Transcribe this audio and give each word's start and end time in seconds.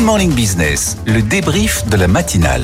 Good 0.00 0.06
Morning 0.06 0.32
Business, 0.32 0.96
le 1.06 1.20
débrief 1.20 1.86
de 1.86 1.94
la 1.94 2.08
matinale. 2.08 2.62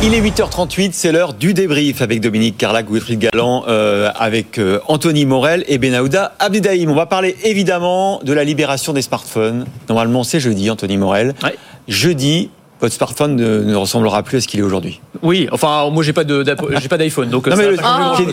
Il 0.00 0.14
est 0.14 0.20
8h38, 0.20 0.90
c'est 0.92 1.10
l'heure 1.10 1.34
du 1.34 1.54
débrief 1.54 2.02
avec 2.02 2.20
Dominique 2.20 2.56
Carlac, 2.56 2.86
Wilfried 2.88 3.18
Galland, 3.18 3.64
euh, 3.66 4.12
avec 4.14 4.58
euh, 4.58 4.78
Anthony 4.86 5.26
Morel 5.26 5.64
et 5.66 5.78
Benahouda 5.78 6.36
Abdedaïm. 6.38 6.88
On 6.88 6.94
va 6.94 7.06
parler 7.06 7.34
évidemment 7.42 8.20
de 8.22 8.32
la 8.32 8.44
libération 8.44 8.92
des 8.92 9.02
smartphones. 9.02 9.66
Normalement, 9.88 10.22
c'est 10.22 10.38
jeudi, 10.38 10.70
Anthony 10.70 10.98
Morel. 10.98 11.34
Ouais. 11.42 11.56
Jeudi, 11.88 12.48
votre 12.82 12.94
smartphone 12.94 13.36
ne, 13.36 13.60
ne 13.64 13.74
ressemblera 13.74 14.22
plus 14.22 14.38
à 14.38 14.40
ce 14.40 14.48
qu'il 14.48 14.60
est 14.60 14.62
aujourd'hui. 14.62 15.00
Oui, 15.22 15.48
enfin 15.52 15.88
moi 15.90 16.02
j'ai 16.02 16.12
pas 16.12 16.24
de 16.24 16.42
d'app- 16.42 16.66
j'ai 16.80 16.88
pas 16.88 16.98
d'iPhone 16.98 17.30
donc 17.30 17.48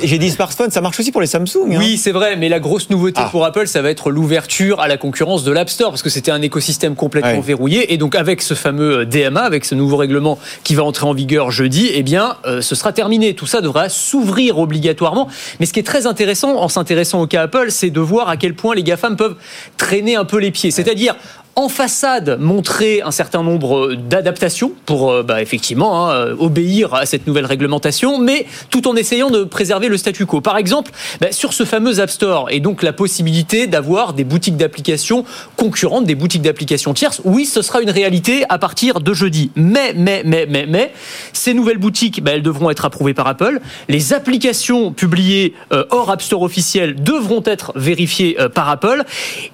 j'ai- 0.04 0.18
dit 0.18 0.29
smartphone, 0.32 0.71
ça 0.71 0.82
marche 0.82 1.00
aussi 1.00 1.11
pour 1.11 1.21
les 1.21 1.27
Samsung. 1.27 1.71
hein. 1.71 1.77
Oui, 1.77 1.97
c'est 1.97 2.11
vrai, 2.11 2.36
mais 2.36 2.50
la 2.50 2.59
grosse 2.59 2.89
nouveauté 2.89 3.21
Ah. 3.23 3.29
pour 3.32 3.46
Apple, 3.46 3.68
ça 3.68 3.82
va 3.82 3.89
être 3.89 4.09
l'ouverture 4.11 4.79
à 4.82 4.88
la 4.88 4.97
concurrence 4.97 5.43
de 5.43 5.51
l'App 5.51 5.70
Store, 5.70 5.89
parce 5.91 6.01
que 6.01 6.09
c'était 6.09 6.32
un 6.32 6.41
écosystème 6.41 6.96
complètement 6.96 7.32
Ouais. 7.32 7.41
verrouillé. 7.41 7.93
Et 7.93 7.97
donc, 7.97 8.15
avec 8.15 8.41
ce 8.41 8.54
fameux 8.55 9.05
DMA, 9.05 9.41
avec 9.41 9.64
ce 9.65 9.75
nouveau 9.75 9.97
règlement 9.97 10.39
qui 10.63 10.75
va 10.75 10.83
entrer 10.83 11.05
en 11.05 11.13
vigueur 11.13 11.52
jeudi, 11.52 11.89
eh 11.93 12.04
bien, 12.04 12.36
euh, 12.46 12.61
ce 12.61 12.75
sera 12.75 12.91
terminé. 12.91 13.36
Tout 13.36 13.46
ça 13.46 13.61
devra 13.61 13.88
s'ouvrir 13.89 14.57
obligatoirement. 14.60 15.27
Mais 15.60 15.66
ce 15.66 15.74
qui 15.74 15.79
est 15.79 15.83
très 15.83 16.07
intéressant, 16.07 16.57
en 16.57 16.68
s'intéressant 16.68 17.21
au 17.21 17.27
cas 17.27 17.43
Apple, 17.43 17.68
c'est 17.69 17.91
de 17.91 18.00
voir 18.00 18.27
à 18.29 18.36
quel 18.38 18.55
point 18.55 18.75
les 18.75 18.83
GAFAM 18.83 19.16
peuvent 19.16 19.36
traîner 19.77 20.16
un 20.16 20.25
peu 20.25 20.38
les 20.39 20.52
pieds. 20.52 20.71
C'est-à-dire, 20.71 21.16
en 21.59 21.68
façade, 21.68 22.37
montrer 22.39 23.01
un 23.01 23.11
certain 23.11 23.43
nombre 23.43 23.93
d'adaptations 23.93 24.71
pour 24.86 25.11
euh, 25.11 25.23
bah, 25.23 25.41
effectivement 25.41 26.07
hein, 26.07 26.13
euh, 26.13 26.35
obéir 26.39 26.93
à 26.93 27.05
cette 27.05 27.27
nouvelle 27.27 27.45
réglementation, 27.45 28.18
mais 28.18 28.45
tout 28.69 28.87
en 28.87 28.95
essayant 28.95 29.29
de 29.29 29.43
préserver 29.43 29.89
le 29.89 29.97
statu 29.97 30.25
quo. 30.25 30.39
Par 30.39 30.55
exemple, 30.55 30.91
bah, 31.19 31.33
sur 31.33 31.51
ce 31.51 31.65
fameux 31.65 31.99
App 31.99 32.11
Store 32.11 32.47
et 32.49 32.61
donc 32.61 32.81
la 32.81 32.94
possibilité 32.94 33.67
d'avoir 33.67 34.13
des 34.13 34.23
boutiques 34.23 34.55
d'applications 34.55 35.25
concurrentes, 35.58 36.05
des 36.05 36.16
boutiques 36.16 36.44
d'applications 36.44 36.94
tierces. 36.94 37.22
Oui, 37.25 37.45
ce 37.45 37.61
sera 37.61 37.81
une 37.81 37.89
réalité 37.89 38.45
à 38.47 38.57
partir 38.57 39.02
de 39.02 39.13
jeudi. 39.13 39.52
Mais, 39.57 39.94
mais, 39.94 40.21
mais, 40.23 40.45
mais, 40.49 40.66
mais, 40.66 40.94
ces 41.33 41.53
nouvelles 41.53 41.77
boutiques, 41.77 42.23
bah, 42.23 42.31
elles 42.35 42.41
devront 42.41 42.69
être 42.69 42.85
approuvées 42.85 43.13
par 43.13 43.27
Apple. 43.27 43.59
Les 43.89 44.13
applications 44.13 44.94
publiées 44.94 45.53
euh, 45.73 45.83
hors 45.89 46.09
App 46.09 46.21
Store 46.21 46.41
officiel 46.41 47.03
devront 47.03 47.44
être 47.44 47.73
vérifiées 47.75 48.38
par 48.55 48.69
Apple. 48.69 49.03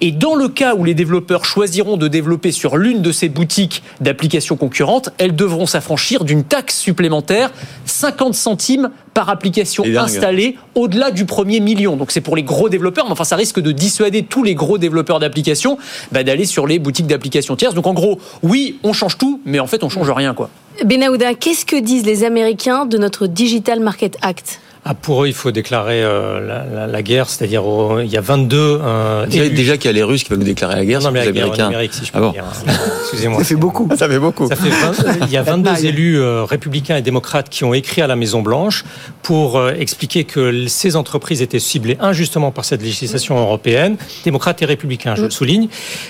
Et 0.00 0.12
dans 0.12 0.36
le 0.36 0.48
cas 0.48 0.76
où 0.76 0.84
les 0.84 0.94
développeurs 0.94 1.44
choisiront 1.44 1.95
de 1.96 2.08
développer 2.08 2.52
sur 2.52 2.76
l'une 2.76 3.02
de 3.02 3.12
ces 3.12 3.28
boutiques 3.28 3.82
d'applications 4.00 4.56
concurrentes, 4.56 5.10
elles 5.18 5.34
devront 5.34 5.66
s'affranchir 5.66 6.24
d'une 6.24 6.44
taxe 6.44 6.78
supplémentaire, 6.78 7.52
50 7.84 8.34
centimes 8.34 8.90
par 9.14 9.30
application 9.30 9.84
installée 9.96 10.56
au-delà 10.74 11.10
du 11.10 11.24
premier 11.24 11.60
million. 11.60 11.96
Donc 11.96 12.10
c'est 12.10 12.20
pour 12.20 12.36
les 12.36 12.42
gros 12.42 12.68
développeurs, 12.68 13.06
mais 13.06 13.12
enfin 13.12 13.24
ça 13.24 13.36
risque 13.36 13.60
de 13.60 13.72
dissuader 13.72 14.24
tous 14.24 14.42
les 14.42 14.54
gros 14.54 14.78
développeurs 14.78 15.20
d'applications 15.20 15.78
bah, 16.12 16.22
d'aller 16.22 16.44
sur 16.44 16.66
les 16.66 16.78
boutiques 16.78 17.06
d'applications 17.06 17.56
tierces. 17.56 17.74
Donc 17.74 17.86
en 17.86 17.94
gros, 17.94 18.20
oui, 18.42 18.78
on 18.82 18.92
change 18.92 19.18
tout, 19.18 19.40
mais 19.44 19.58
en 19.58 19.66
fait 19.66 19.82
on 19.84 19.88
change 19.88 20.10
rien 20.10 20.34
quoi. 20.34 20.50
Benahouda, 20.84 21.34
qu'est-ce 21.34 21.64
que 21.64 21.76
disent 21.76 22.04
les 22.04 22.24
Américains 22.24 22.84
de 22.84 22.98
notre 22.98 23.26
Digital 23.26 23.80
Market 23.80 24.18
Act? 24.20 24.60
Ah, 24.88 24.94
pour 24.94 25.24
eux, 25.24 25.26
il 25.26 25.34
faut 25.34 25.50
déclarer 25.50 26.00
euh, 26.04 26.38
la, 26.46 26.64
la- 26.64 26.86
la 26.86 27.02
guerre, 27.02 27.28
c'est-à-dire 27.28 27.64
il 28.04 28.08
y 28.08 28.16
a 28.16 28.20
22 28.20 28.56
euh, 28.84 29.26
Déjà, 29.26 29.76
qu'il 29.76 29.86
y 29.86 29.88
a 29.88 29.92
les 29.92 30.04
Russes 30.04 30.22
qui 30.22 30.30
veulent 30.30 30.38
nous 30.38 30.44
déclarer 30.44 30.76
la 30.76 30.84
guerre 30.84 31.00
non, 31.00 31.10
mais 31.10 31.20
les 31.20 31.26
la 31.26 31.32
guerre 31.32 31.42
Américains. 31.46 31.64
numérique, 31.66 31.92
si 31.92 32.04
je 32.06 32.12
peux 32.12 32.18
Ah 32.18 32.20
bon 32.20 32.30
dire. 32.30 32.44
Excusez-moi. 33.02 33.38
Ça 33.40 33.44
fait 33.44 33.54
beaucoup. 33.56 33.88
Ça 33.96 34.08
fait 34.08 34.20
beaucoup. 34.20 34.46
Ça 34.46 34.54
fait 34.54 34.68
20 34.70 35.16
il 35.26 35.32
y 35.32 35.36
a 35.36 35.42
22 35.42 35.84
élus 35.86 36.20
euh, 36.20 36.44
républicains 36.44 36.96
et 36.98 37.02
démocrates 37.02 37.48
qui 37.48 37.64
ont 37.64 37.74
écrit 37.74 38.00
à 38.00 38.06
la 38.06 38.14
Maison 38.14 38.42
Blanche 38.42 38.84
pour 39.22 39.58
euh, 39.58 39.72
expliquer 39.76 40.22
que 40.22 40.68
ces 40.68 40.94
entreprises 40.94 41.42
étaient 41.42 41.58
ciblées 41.58 41.96
injustement 41.98 42.52
par 42.52 42.64
cette 42.64 42.82
législation 42.82 43.36
européenne, 43.40 43.96
démocrates 44.24 44.62
et 44.62 44.66
républicains, 44.66 45.16
je 45.16 45.22
le 45.22 45.30
souligne, 45.30 45.66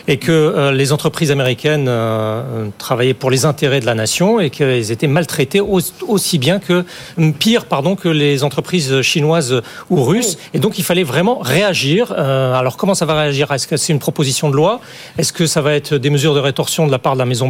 et 0.06 0.19
que 0.19 0.32
euh, 0.32 0.70
les 0.72 0.92
entreprises 0.92 1.30
américaines 1.30 1.91
travaillaient 2.77 3.14
pour 3.14 3.30
les 3.30 3.47
intérêts 3.47 3.80
de 3.80 3.86
la 3.86 3.94
nation 3.94 4.38
et 4.38 4.50
qu'elles 4.50 4.92
étaient 4.92 5.06
maltraitées 5.06 5.60
au- 5.60 5.80
aussi 6.06 6.38
bien 6.38 6.58
que 6.58 6.84
pire, 7.38 7.64
pardon, 7.64 7.97
que 7.97 8.10
les 8.10 8.44
entreprises 8.44 8.66
chinoises 9.03 9.62
ou 9.91 10.03
russes. 10.03 10.38
Et 10.54 10.59
donc 10.59 10.78
il 10.78 10.84
fallait 10.84 11.03
vraiment 11.03 11.38
réagir. 11.38 12.15
Euh, 12.16 12.54
alors 12.54 12.77
comment 12.77 12.94
ça 12.94 13.06
va 13.06 13.15
réagir? 13.15 13.50
Est-ce 13.53 13.66
que 13.66 13.77
c'est 13.77 13.93
une 13.93 13.99
proposition 13.99 14.50
de 14.50 14.56
loi? 14.56 14.81
Est-ce 15.19 15.32
que 15.32 15.47
ça 15.47 15.60
va 15.60 15.75
être 15.75 15.94
des 15.94 16.10
mesures 16.10 16.34
de 16.34 16.41
rétorsion 16.41 16.87
de 16.87 16.93
la 16.93 16.99
part 16.99 17.15
de 17.15 17.19
la 17.19 17.27
Maison 17.27 17.49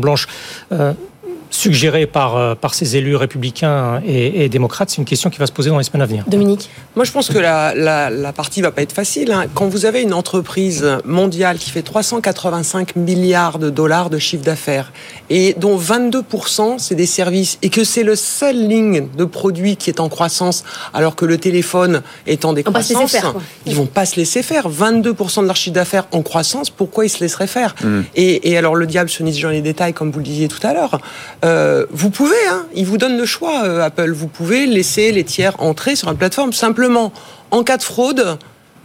Suggérées 1.50 2.06
par, 2.06 2.36
euh, 2.36 2.54
par 2.54 2.74
ces 2.74 2.96
élus 2.96 3.16
républicains 3.16 4.00
et, 4.06 4.44
et 4.44 4.48
démocrates 4.48 4.90
C'est 4.90 4.98
une 4.98 5.04
question 5.04 5.30
qui 5.30 5.38
va 5.38 5.46
se 5.46 5.52
poser 5.52 5.70
dans 5.70 5.78
les 5.78 5.84
semaines 5.84 6.02
à 6.02 6.06
venir. 6.06 6.24
Dominique 6.26 6.68
Moi, 6.96 7.04
je 7.04 7.12
pense 7.12 7.28
que 7.28 7.38
la, 7.38 7.74
la, 7.74 8.10
la 8.10 8.32
partie 8.32 8.62
va 8.62 8.70
pas 8.72 8.82
être 8.82 8.92
facile. 8.92 9.32
hein. 9.32 9.44
Quand 9.54 9.66
vous 9.68 9.86
avez 9.86 10.02
une 10.02 10.12
entreprise 10.14 10.84
mondiale 11.04 11.58
qui 11.58 11.70
fait 11.70 11.82
385 11.82 12.96
milliards 12.96 13.58
de 13.58 13.70
dollars 13.70 14.10
de 14.10 14.18
chiffre 14.18 14.44
d'affaires 14.44 14.92
et 15.30 15.54
dont 15.58 15.78
22% 15.78 16.78
c'est 16.78 16.94
des 16.94 17.06
services 17.06 17.58
et 17.62 17.70
que 17.70 17.84
c'est 17.84 18.02
le 18.02 18.16
seul 18.16 18.56
ligne 18.68 19.08
de 19.16 19.24
produits 19.24 19.76
qui 19.76 19.90
est 19.90 20.00
en 20.00 20.08
croissance 20.08 20.64
alors 20.94 21.16
que 21.16 21.24
le 21.24 21.38
téléphone 21.38 22.02
est 22.26 22.44
en 22.44 22.52
décroissance, 22.52 23.10
faire, 23.12 23.34
ils 23.66 23.74
vont 23.74 23.86
pas 23.86 24.06
se 24.06 24.16
laisser 24.16 24.42
faire. 24.42 24.68
22% 24.70 25.42
de 25.42 25.46
leur 25.46 25.56
chiffre 25.56 25.74
d'affaires 25.74 26.06
en 26.12 26.22
croissance, 26.22 26.70
pourquoi 26.70 27.04
ils 27.04 27.08
se 27.10 27.20
laisseraient 27.20 27.46
faire? 27.46 27.74
Et, 28.14 28.50
et 28.50 28.58
alors 28.58 28.74
le 28.74 28.86
diable 28.86 29.10
se 29.10 29.22
niche 29.22 29.40
dans 29.42 29.50
les 29.50 29.62
détails, 29.62 29.92
comme 29.92 30.10
vous 30.10 30.18
le 30.18 30.24
disiez 30.24 30.48
tout 30.48 30.64
à 30.66 30.72
l'heure. 30.72 31.00
Euh, 31.44 31.86
vous 31.90 32.10
pouvez, 32.10 32.46
hein, 32.48 32.66
ils 32.74 32.86
vous 32.86 32.98
donnent 32.98 33.18
le 33.18 33.26
choix, 33.26 33.64
euh, 33.64 33.80
Apple. 33.80 34.10
Vous 34.12 34.28
pouvez 34.28 34.66
laisser 34.66 35.12
les 35.12 35.24
tiers 35.24 35.60
entrer 35.60 35.96
sur 35.96 36.08
la 36.08 36.14
plateforme. 36.14 36.52
Simplement, 36.52 37.12
en 37.50 37.62
cas 37.62 37.76
de 37.76 37.82
fraude, 37.82 38.38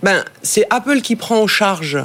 ben, 0.03 0.23
c'est 0.41 0.66
Apple 0.69 1.01
qui 1.01 1.16
prend 1.16 1.41
en 1.41 1.47
charge 1.47 1.97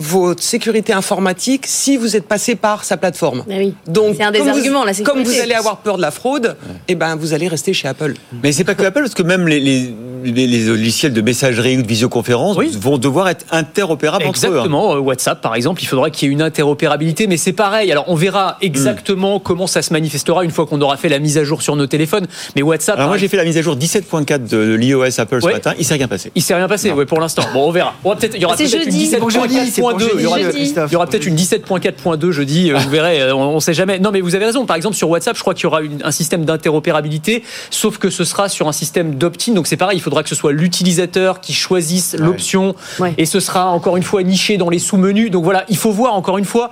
votre 0.00 0.42
sécurité 0.42 0.92
informatique 0.92 1.66
si 1.66 1.96
vous 1.96 2.16
êtes 2.16 2.26
passé 2.26 2.54
par 2.54 2.84
sa 2.84 2.96
plateforme. 2.96 3.44
Ah 3.50 3.54
oui. 3.58 3.74
Donc, 3.86 4.14
C'est 4.16 4.22
un 4.24 4.30
des 4.30 4.38
comme 4.38 4.48
vous- 4.50 4.56
arguments, 4.56 4.84
la 4.84 4.92
Comme 4.94 5.06
sécurité. 5.18 5.30
vous 5.30 5.40
allez 5.42 5.54
avoir 5.54 5.78
peur 5.78 5.96
de 5.96 6.02
la 6.02 6.10
fraude, 6.10 6.56
eh 6.86 6.94
ben, 6.94 7.16
vous 7.16 7.34
allez 7.34 7.48
rester 7.48 7.72
chez 7.72 7.88
Apple. 7.88 8.14
Mais 8.42 8.52
c'est 8.52 8.64
pas 8.64 8.74
que 8.74 8.84
Apple, 8.84 9.00
parce 9.00 9.14
que 9.14 9.22
même 9.22 9.48
les, 9.48 9.58
les, 9.60 9.92
les- 10.24 10.64
logiciels 10.64 11.12
de 11.12 11.20
messagerie 11.20 11.76
ou 11.78 11.82
de 11.82 11.86
visioconférence 11.86 12.56
Oui. 12.56 12.70
vont 12.80 12.98
devoir 12.98 13.28
être 13.28 13.44
interopérables 13.50 14.24
entre 14.26 14.38
eux. 14.40 14.44
hein. 14.46 14.48
Exactement, 14.50 14.94
euh, 14.94 14.98
WhatsApp 14.98 15.40
par 15.40 15.54
exemple, 15.54 15.82
il 15.82 15.86
faudra 15.86 16.10
qu'il 16.10 16.28
y 16.28 16.30
ait 16.30 16.34
une 16.34 16.42
interopérabilité, 16.42 17.26
mais 17.26 17.36
c'est 17.36 17.52
pareil. 17.52 17.90
Alors 17.92 18.04
on 18.08 18.14
verra 18.14 18.56
exactement 18.60 19.38
comment 19.40 19.66
ça 19.66 19.82
se 19.82 19.92
manifestera 19.92 20.44
une 20.44 20.50
fois 20.50 20.66
qu'on 20.66 20.80
aura 20.80 20.96
fait 20.96 21.08
la 21.08 21.18
mise 21.18 21.38
à 21.38 21.44
jour 21.44 21.62
sur 21.62 21.76
nos 21.76 21.86
téléphones. 21.86 22.26
Mais 22.56 22.62
WhatsApp, 22.62 22.96
Alors 22.98 23.08
moi 23.08 23.16
j'ai 23.18 23.28
fait 23.28 23.36
la 23.36 23.44
mise 23.44 23.56
à 23.58 23.62
jour 23.62 23.76
17.4 23.76 24.46
de 24.48 24.74
l'iOS 24.74 25.20
Apple 25.20 25.40
ce 25.42 25.46
matin, 25.48 25.74
il 25.78 25.84
s'est 25.84 25.94
rien 25.94 26.08
passé. 26.08 26.30
Il 26.34 26.42
s'est 26.42 26.54
rien 26.54 26.68
passé, 26.68 26.90
ouais, 26.92 27.06
pour 27.06 27.20
l'instant. 27.20 27.42
Bon, 27.52 27.68
on 27.68 27.70
verra. 27.70 27.94
On 28.04 28.10
va 28.10 28.16
peut-être, 28.16 28.34
il 28.36 28.42
y 28.42 28.44
aura 28.44 28.56
C'est 28.56 28.64
peut-être 28.64 28.86
une. 28.86 29.87
C'est 29.98 30.08
pour 30.24 30.36
jeudi, 30.38 30.66
c'est 30.66 30.74
pour 30.74 30.84
17.4.2. 30.84 30.86
Il 30.88 30.92
y 30.92 30.96
aura, 30.96 31.06
peut-être 31.06 31.26
une 31.26 31.36
17.4.2 31.36 32.30
jeudi. 32.30 32.70
euh, 32.72 32.78
Vous 32.78 32.90
verrez, 32.90 33.20
euh, 33.22 33.34
on, 33.34 33.42
on 33.56 33.60
sait 33.60 33.74
jamais. 33.74 33.98
Non, 33.98 34.10
mais 34.10 34.20
vous 34.20 34.34
avez 34.34 34.44
raison. 34.46 34.66
Par 34.66 34.76
exemple, 34.76 34.96
sur 34.96 35.08
WhatsApp, 35.10 35.36
je 35.36 35.40
crois 35.42 35.54
qu'il 35.54 35.64
y 35.64 35.66
aura 35.66 35.82
une- 35.82 36.00
un 36.04 36.10
système 36.10 36.44
d'interopérabilité, 36.44 37.42
sauf 37.70 37.98
que 37.98 38.10
ce 38.10 38.24
sera 38.24 38.48
sur 38.48 38.68
un 38.68 38.72
système 38.72 39.14
d'opt-in. 39.16 39.52
Donc 39.54 39.66
c'est 39.66 39.76
pareil, 39.76 39.98
il 39.98 40.00
faudra 40.02 40.22
que 40.22 40.28
ce 40.28 40.34
soit 40.34 40.52
l'utilisateur 40.52 41.40
qui 41.40 41.52
choisisse 41.52 42.14
l'option, 42.18 42.74
Ouais. 42.98 43.14
et 43.18 43.26
ce 43.26 43.40
sera 43.40 43.66
encore 43.70 43.96
une 43.96 44.02
fois 44.02 44.22
niché 44.22 44.56
dans 44.56 44.70
les 44.70 44.78
sous-menus. 44.78 45.30
Donc 45.30 45.44
voilà, 45.44 45.64
il 45.68 45.76
faut 45.76 45.90
voir 45.92 46.14
encore 46.14 46.38
une 46.38 46.44
fois 46.44 46.70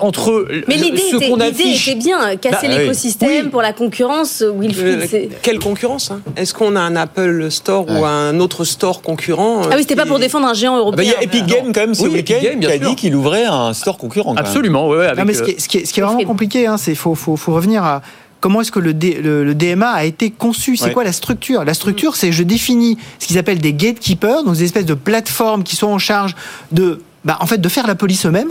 entre 0.00 0.46
Mais 0.68 0.76
le- 0.76 0.82
l'idée 0.82 0.96
ce 0.98 1.16
l'idée 1.16 1.74
était 1.74 1.94
bien, 1.94 2.36
casser 2.36 2.66
Bah, 2.68 2.74
oui. 2.74 2.78
l'écosystème 2.80 3.44
Oui. 3.44 3.50
pour 3.50 3.62
la 3.62 3.72
concurrence, 3.72 4.42
Wilfried. 4.42 4.86
Euh, 5.02 5.06
c'est- 5.08 5.28
quelle 5.42 5.58
concurrence 5.58 6.10
hein 6.10 6.20
Est-ce 6.36 6.52
qu'on 6.54 6.76
a 6.76 6.80
un 6.80 6.96
Apple 6.96 7.50
Store 7.50 7.86
ou 7.88 8.04
un 8.04 8.38
autre 8.40 8.64
store 8.64 9.02
concurrent 9.02 9.62
Ah 9.64 9.74
oui, 9.74 9.80
c'était 9.80 9.96
pas 9.96 10.02
qui- 10.02 10.08
pour 10.08 10.18
défendre 10.18 10.46
un 10.46 10.54
géant 10.54 10.74
Ah 10.74 10.76
bah, 10.76 10.80
européen. 10.80 11.04
il 11.04 11.10
y 11.10 11.14
a 11.14 11.22
Epic 11.22 11.46
Games 11.46 11.72
quand 11.72 11.80
même 11.80 11.94
ce 11.94 12.02
Oui, 12.02 12.10
week-end 12.10 12.34
Epic 12.36 12.50
Games, 12.50 12.60
qui 12.60 12.66
a 12.66 12.78
sûr. 12.78 12.88
dit 12.90 12.96
qu'il 12.96 13.14
ouvrait 13.14 13.44
un 13.44 13.72
store 13.72 13.98
concurrent. 13.98 14.34
Absolument, 14.36 14.88
ouais, 14.88 14.98
ouais, 14.98 15.06
avec, 15.06 15.18
Non, 15.18 15.24
mais 15.24 15.34
ce 15.34 15.42
euh, 15.42 15.46
qui 15.46 15.50
est, 15.52 15.60
ce 15.60 15.68
qui 15.68 15.78
est- 15.78 15.84
ce 15.86 15.92
qui 15.92 16.00
est 16.00 16.02
vraiment 16.02 16.22
compliqué, 16.24 16.66
hein, 16.66 16.76
c'est 16.76 16.94
faut, 16.94 17.14
faut, 17.14 17.36
faut 17.36 17.54
revenir 17.54 17.84
à 17.84 18.02
comment 18.40 18.60
est-ce 18.60 18.70
que 18.72 18.78
le, 18.80 18.94
D- 18.94 19.18
le, 19.22 19.42
le 19.44 19.54
DMA 19.54 19.90
a 19.90 20.04
été 20.04 20.30
conçu? 20.30 20.76
C'est 20.76 20.86
Ouais. 20.86 20.92
quoi 20.92 21.04
la 21.04 21.12
structure? 21.12 21.64
La 21.64 21.74
structure, 21.74 22.14
c'est 22.16 22.30
je 22.32 22.42
définis 22.42 22.98
ce 23.18 23.26
qu'ils 23.26 23.38
appellent 23.38 23.58
des 23.60 23.72
gatekeepers, 23.72 24.44
donc 24.44 24.54
des 24.54 24.64
espèces 24.64 24.86
de 24.86 24.94
plateformes 24.94 25.62
qui 25.64 25.76
sont 25.76 25.88
en 25.88 25.98
charge 25.98 26.34
de, 26.72 27.00
bah, 27.24 27.36
en 27.40 27.46
fait, 27.46 27.58
de 27.60 27.68
faire 27.68 27.86
la 27.86 27.94
police 27.94 28.26
eux-mêmes. 28.26 28.50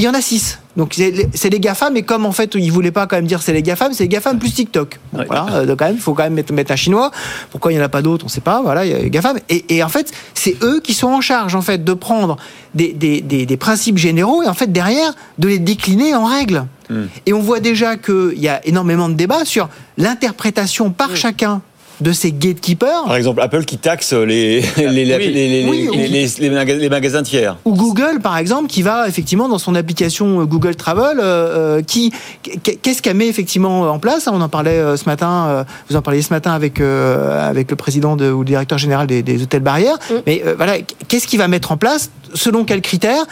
Il 0.00 0.04
y 0.04 0.08
en 0.08 0.14
a 0.14 0.22
six. 0.22 0.58
Donc 0.78 0.94
c'est 0.94 1.50
les- 1.50 1.60
GAFAM, 1.60 1.92
mais 1.92 2.00
comme 2.00 2.24
en 2.24 2.32
fait 2.32 2.54
ils 2.54 2.72
voulaient 2.72 2.90
pas 2.90 3.06
quand 3.06 3.16
même 3.16 3.26
dire 3.26 3.42
c'est 3.42 3.52
les 3.52 3.62
GAFAM, 3.62 3.92
c'est 3.92 4.04
les 4.04 4.08
GAFAM 4.08 4.38
plus 4.38 4.50
TikTok. 4.50 4.98
Ouais. 5.12 5.26
Voilà, 5.26 5.46
euh, 5.52 5.66
donc 5.66 5.78
quand 5.78 5.84
même, 5.84 5.96
il 5.96 6.00
faut 6.00 6.14
quand 6.14 6.22
même 6.22 6.32
mettre, 6.32 6.54
mettre 6.54 6.72
un 6.72 6.76
chinois. 6.76 7.10
Pourquoi 7.50 7.70
il 7.70 7.74
n'y 7.76 7.82
en 7.82 7.84
a 7.84 7.90
pas 7.90 8.00
d'autres, 8.00 8.24
on 8.24 8.28
sait 8.30 8.40
pas. 8.40 8.62
Voilà, 8.62 8.86
il 8.86 8.92
y 8.92 8.94
a 8.94 8.98
les 8.98 9.10
GAFAM. 9.10 9.38
Et, 9.50 9.76
et 9.76 9.82
en 9.82 9.90
fait, 9.90 10.10
c'est 10.32 10.56
eux 10.62 10.80
qui 10.82 10.94
sont 10.94 11.08
en 11.08 11.20
charge 11.20 11.54
en 11.54 11.60
fait 11.60 11.84
de 11.84 11.92
prendre 11.92 12.38
des, 12.74 12.94
des, 12.94 13.20
des, 13.20 13.44
des 13.44 13.56
principes 13.58 13.98
généraux 13.98 14.42
et 14.42 14.48
en 14.48 14.54
fait 14.54 14.72
derrière 14.72 15.12
de 15.38 15.48
les 15.48 15.58
décliner 15.58 16.14
en 16.14 16.24
règles. 16.24 16.64
Et 17.26 17.32
on 17.34 17.40
voit 17.40 17.60
déjà 17.60 17.96
qu'il 17.96 18.38
y 18.38 18.48
a 18.48 18.66
énormément 18.66 19.08
de 19.10 19.14
débats 19.14 19.44
sur 19.44 19.68
l'interprétation 19.98 20.90
par 20.90 21.14
chacun 21.14 21.60
de 22.00 22.12
ces 22.12 22.32
gatekeepers. 22.32 23.04
Par 23.04 23.16
exemple, 23.16 23.40
Apple 23.40 23.64
qui 23.64 23.78
taxe 23.78 24.12
les, 24.12 24.62
magasins 26.90 27.22
tiers. 27.22 27.56
Ou 27.64 27.74
Google, 27.74 28.20
par 28.22 28.36
exemple, 28.36 28.68
qui 28.68 28.82
va 28.82 29.08
effectivement 29.08 29.48
dans 29.48 29.58
son 29.58 29.74
application 29.74 30.40
euh, 30.40 30.44
Google 30.44 30.76
Travel, 30.76 31.18
euh, 31.18 31.78
euh, 31.78 31.82
qui 31.82 32.12
qu'est-ce 32.82 33.02
qu'elle 33.02 33.16
met 33.16 33.28
effectivement 33.28 33.82
en 33.82 33.98
place 33.98 34.28
On 34.30 34.40
en 34.40 34.48
parlait 34.48 34.96
ce 34.96 35.04
matin, 35.04 35.64
vous 35.88 35.96
en 35.96 36.02
parliez 36.02 36.22
ce 36.22 36.32
matin 36.32 36.52
avec 36.52 36.80
euh, 36.80 37.48
avec 37.48 37.70
le 37.70 37.76
président 37.76 38.16
de, 38.16 38.30
ou 38.30 38.40
le 38.40 38.44
directeur 38.44 38.78
général 38.78 39.06
des, 39.06 39.22
des 39.22 39.42
hôtels 39.42 39.62
barrières. 39.62 39.98
Mais 40.26 40.42
euh, 40.44 40.54
voilà, 40.56 40.74
qu'est-ce 41.08 41.26
qu'il 41.26 41.38
va 41.38 41.48
mettre 41.48 41.72
en 41.72 41.76
place 41.76 42.10
Selon 42.34 42.64
quels 42.64 42.82
critères 42.82 43.24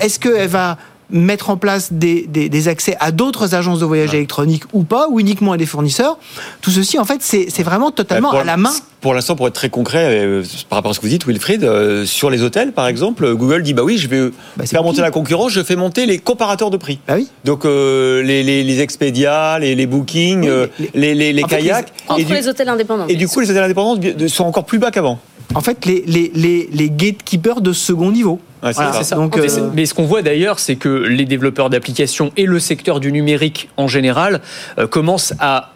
Est-ce 0.00 0.18
qu'elle 0.18 0.48
va 0.48 0.78
mettre 1.10 1.50
en 1.50 1.56
place 1.56 1.92
des, 1.92 2.26
des, 2.28 2.48
des 2.48 2.68
accès 2.68 2.96
à 3.00 3.12
d'autres 3.12 3.54
agences 3.54 3.80
de 3.80 3.84
voyage 3.86 4.12
électroniques 4.14 4.64
ou 4.72 4.82
pas, 4.84 5.08
ou 5.08 5.20
uniquement 5.20 5.52
à 5.52 5.56
des 5.56 5.66
fournisseurs. 5.66 6.18
Tout 6.60 6.70
ceci, 6.70 6.98
en 6.98 7.04
fait, 7.04 7.22
c'est 7.22 7.62
vraiment 7.62 7.90
totalement 7.90 8.30
à 8.32 8.44
la 8.44 8.56
main. 8.56 8.70
Pour 9.00 9.14
l'instant, 9.14 9.36
pour 9.36 9.46
être 9.46 9.54
très 9.54 9.70
concret, 9.70 10.06
euh, 10.10 10.42
par 10.68 10.78
rapport 10.78 10.90
à 10.90 10.94
ce 10.94 10.98
que 10.98 11.04
vous 11.06 11.10
dites, 11.10 11.24
Wilfried, 11.24 11.62
euh, 11.62 12.04
sur 12.04 12.30
les 12.30 12.42
hôtels, 12.42 12.72
par 12.72 12.88
exemple, 12.88 13.32
Google 13.34 13.62
dit 13.62 13.72
bah 13.72 13.84
oui, 13.84 13.96
je 13.96 14.08
vais 14.08 14.30
Bah, 14.56 14.66
faire 14.66 14.82
monter 14.82 15.00
la 15.00 15.12
concurrence, 15.12 15.52
je 15.52 15.62
fais 15.62 15.76
monter 15.76 16.04
les 16.04 16.18
comparateurs 16.18 16.70
de 16.70 16.76
prix. 16.76 16.98
Bah 17.06 17.14
oui. 17.16 17.28
Donc 17.44 17.64
euh, 17.64 18.22
les, 18.24 18.42
les, 18.42 18.64
les 18.64 18.80
Expedia, 18.80 19.58
les, 19.60 19.76
les 19.76 19.86
Booking, 19.86 20.50
Oui, 20.50 20.66
les- 20.80 20.90
les, 20.94 21.14
les, 21.14 21.32
les 21.32 21.44
en 21.44 21.48
fait, 21.48 21.56
kayaks, 21.58 21.92
Entre 22.08 22.20
et, 22.20 22.24
du, 22.24 22.34
les 22.34 22.48
hôtels 22.48 22.68
indépendants. 22.68 23.06
et 23.08 23.14
du 23.14 23.28
coup 23.28 23.38
les 23.38 23.48
hôtels 23.50 23.62
indépendants 23.62 24.00
sont 24.26 24.44
encore 24.44 24.64
plus 24.66 24.78
bas 24.80 24.90
qu'avant. 24.90 25.20
En 25.54 25.60
fait, 25.60 25.86
les, 25.86 26.02
les, 26.06 26.30
les, 26.34 26.68
les 26.72 26.90
gatekeepers 26.90 27.60
de 27.60 27.72
second 27.72 28.10
niveau. 28.10 28.40
Ouais, 28.62 28.72
c'est 28.72 28.82
Voilà. 28.82 29.02
ça. 29.04 29.16
Donc, 29.16 29.36
Mais, 29.36 29.58
euh, 29.58 29.70
mais 29.74 29.86
ce 29.86 29.94
qu'on 29.94 30.04
voit 30.04 30.22
d'ailleurs, 30.22 30.58
c'est 30.58 30.76
que 30.76 30.88
les 30.88 31.24
développeurs 31.24 31.70
d'applications 31.70 32.32
et 32.36 32.44
le 32.46 32.58
secteur 32.58 33.00
du 33.00 33.12
numérique 33.12 33.68
en 33.76 33.86
général 33.88 34.40
euh, 34.78 34.86
commencent 34.86 35.34
à 35.38 35.72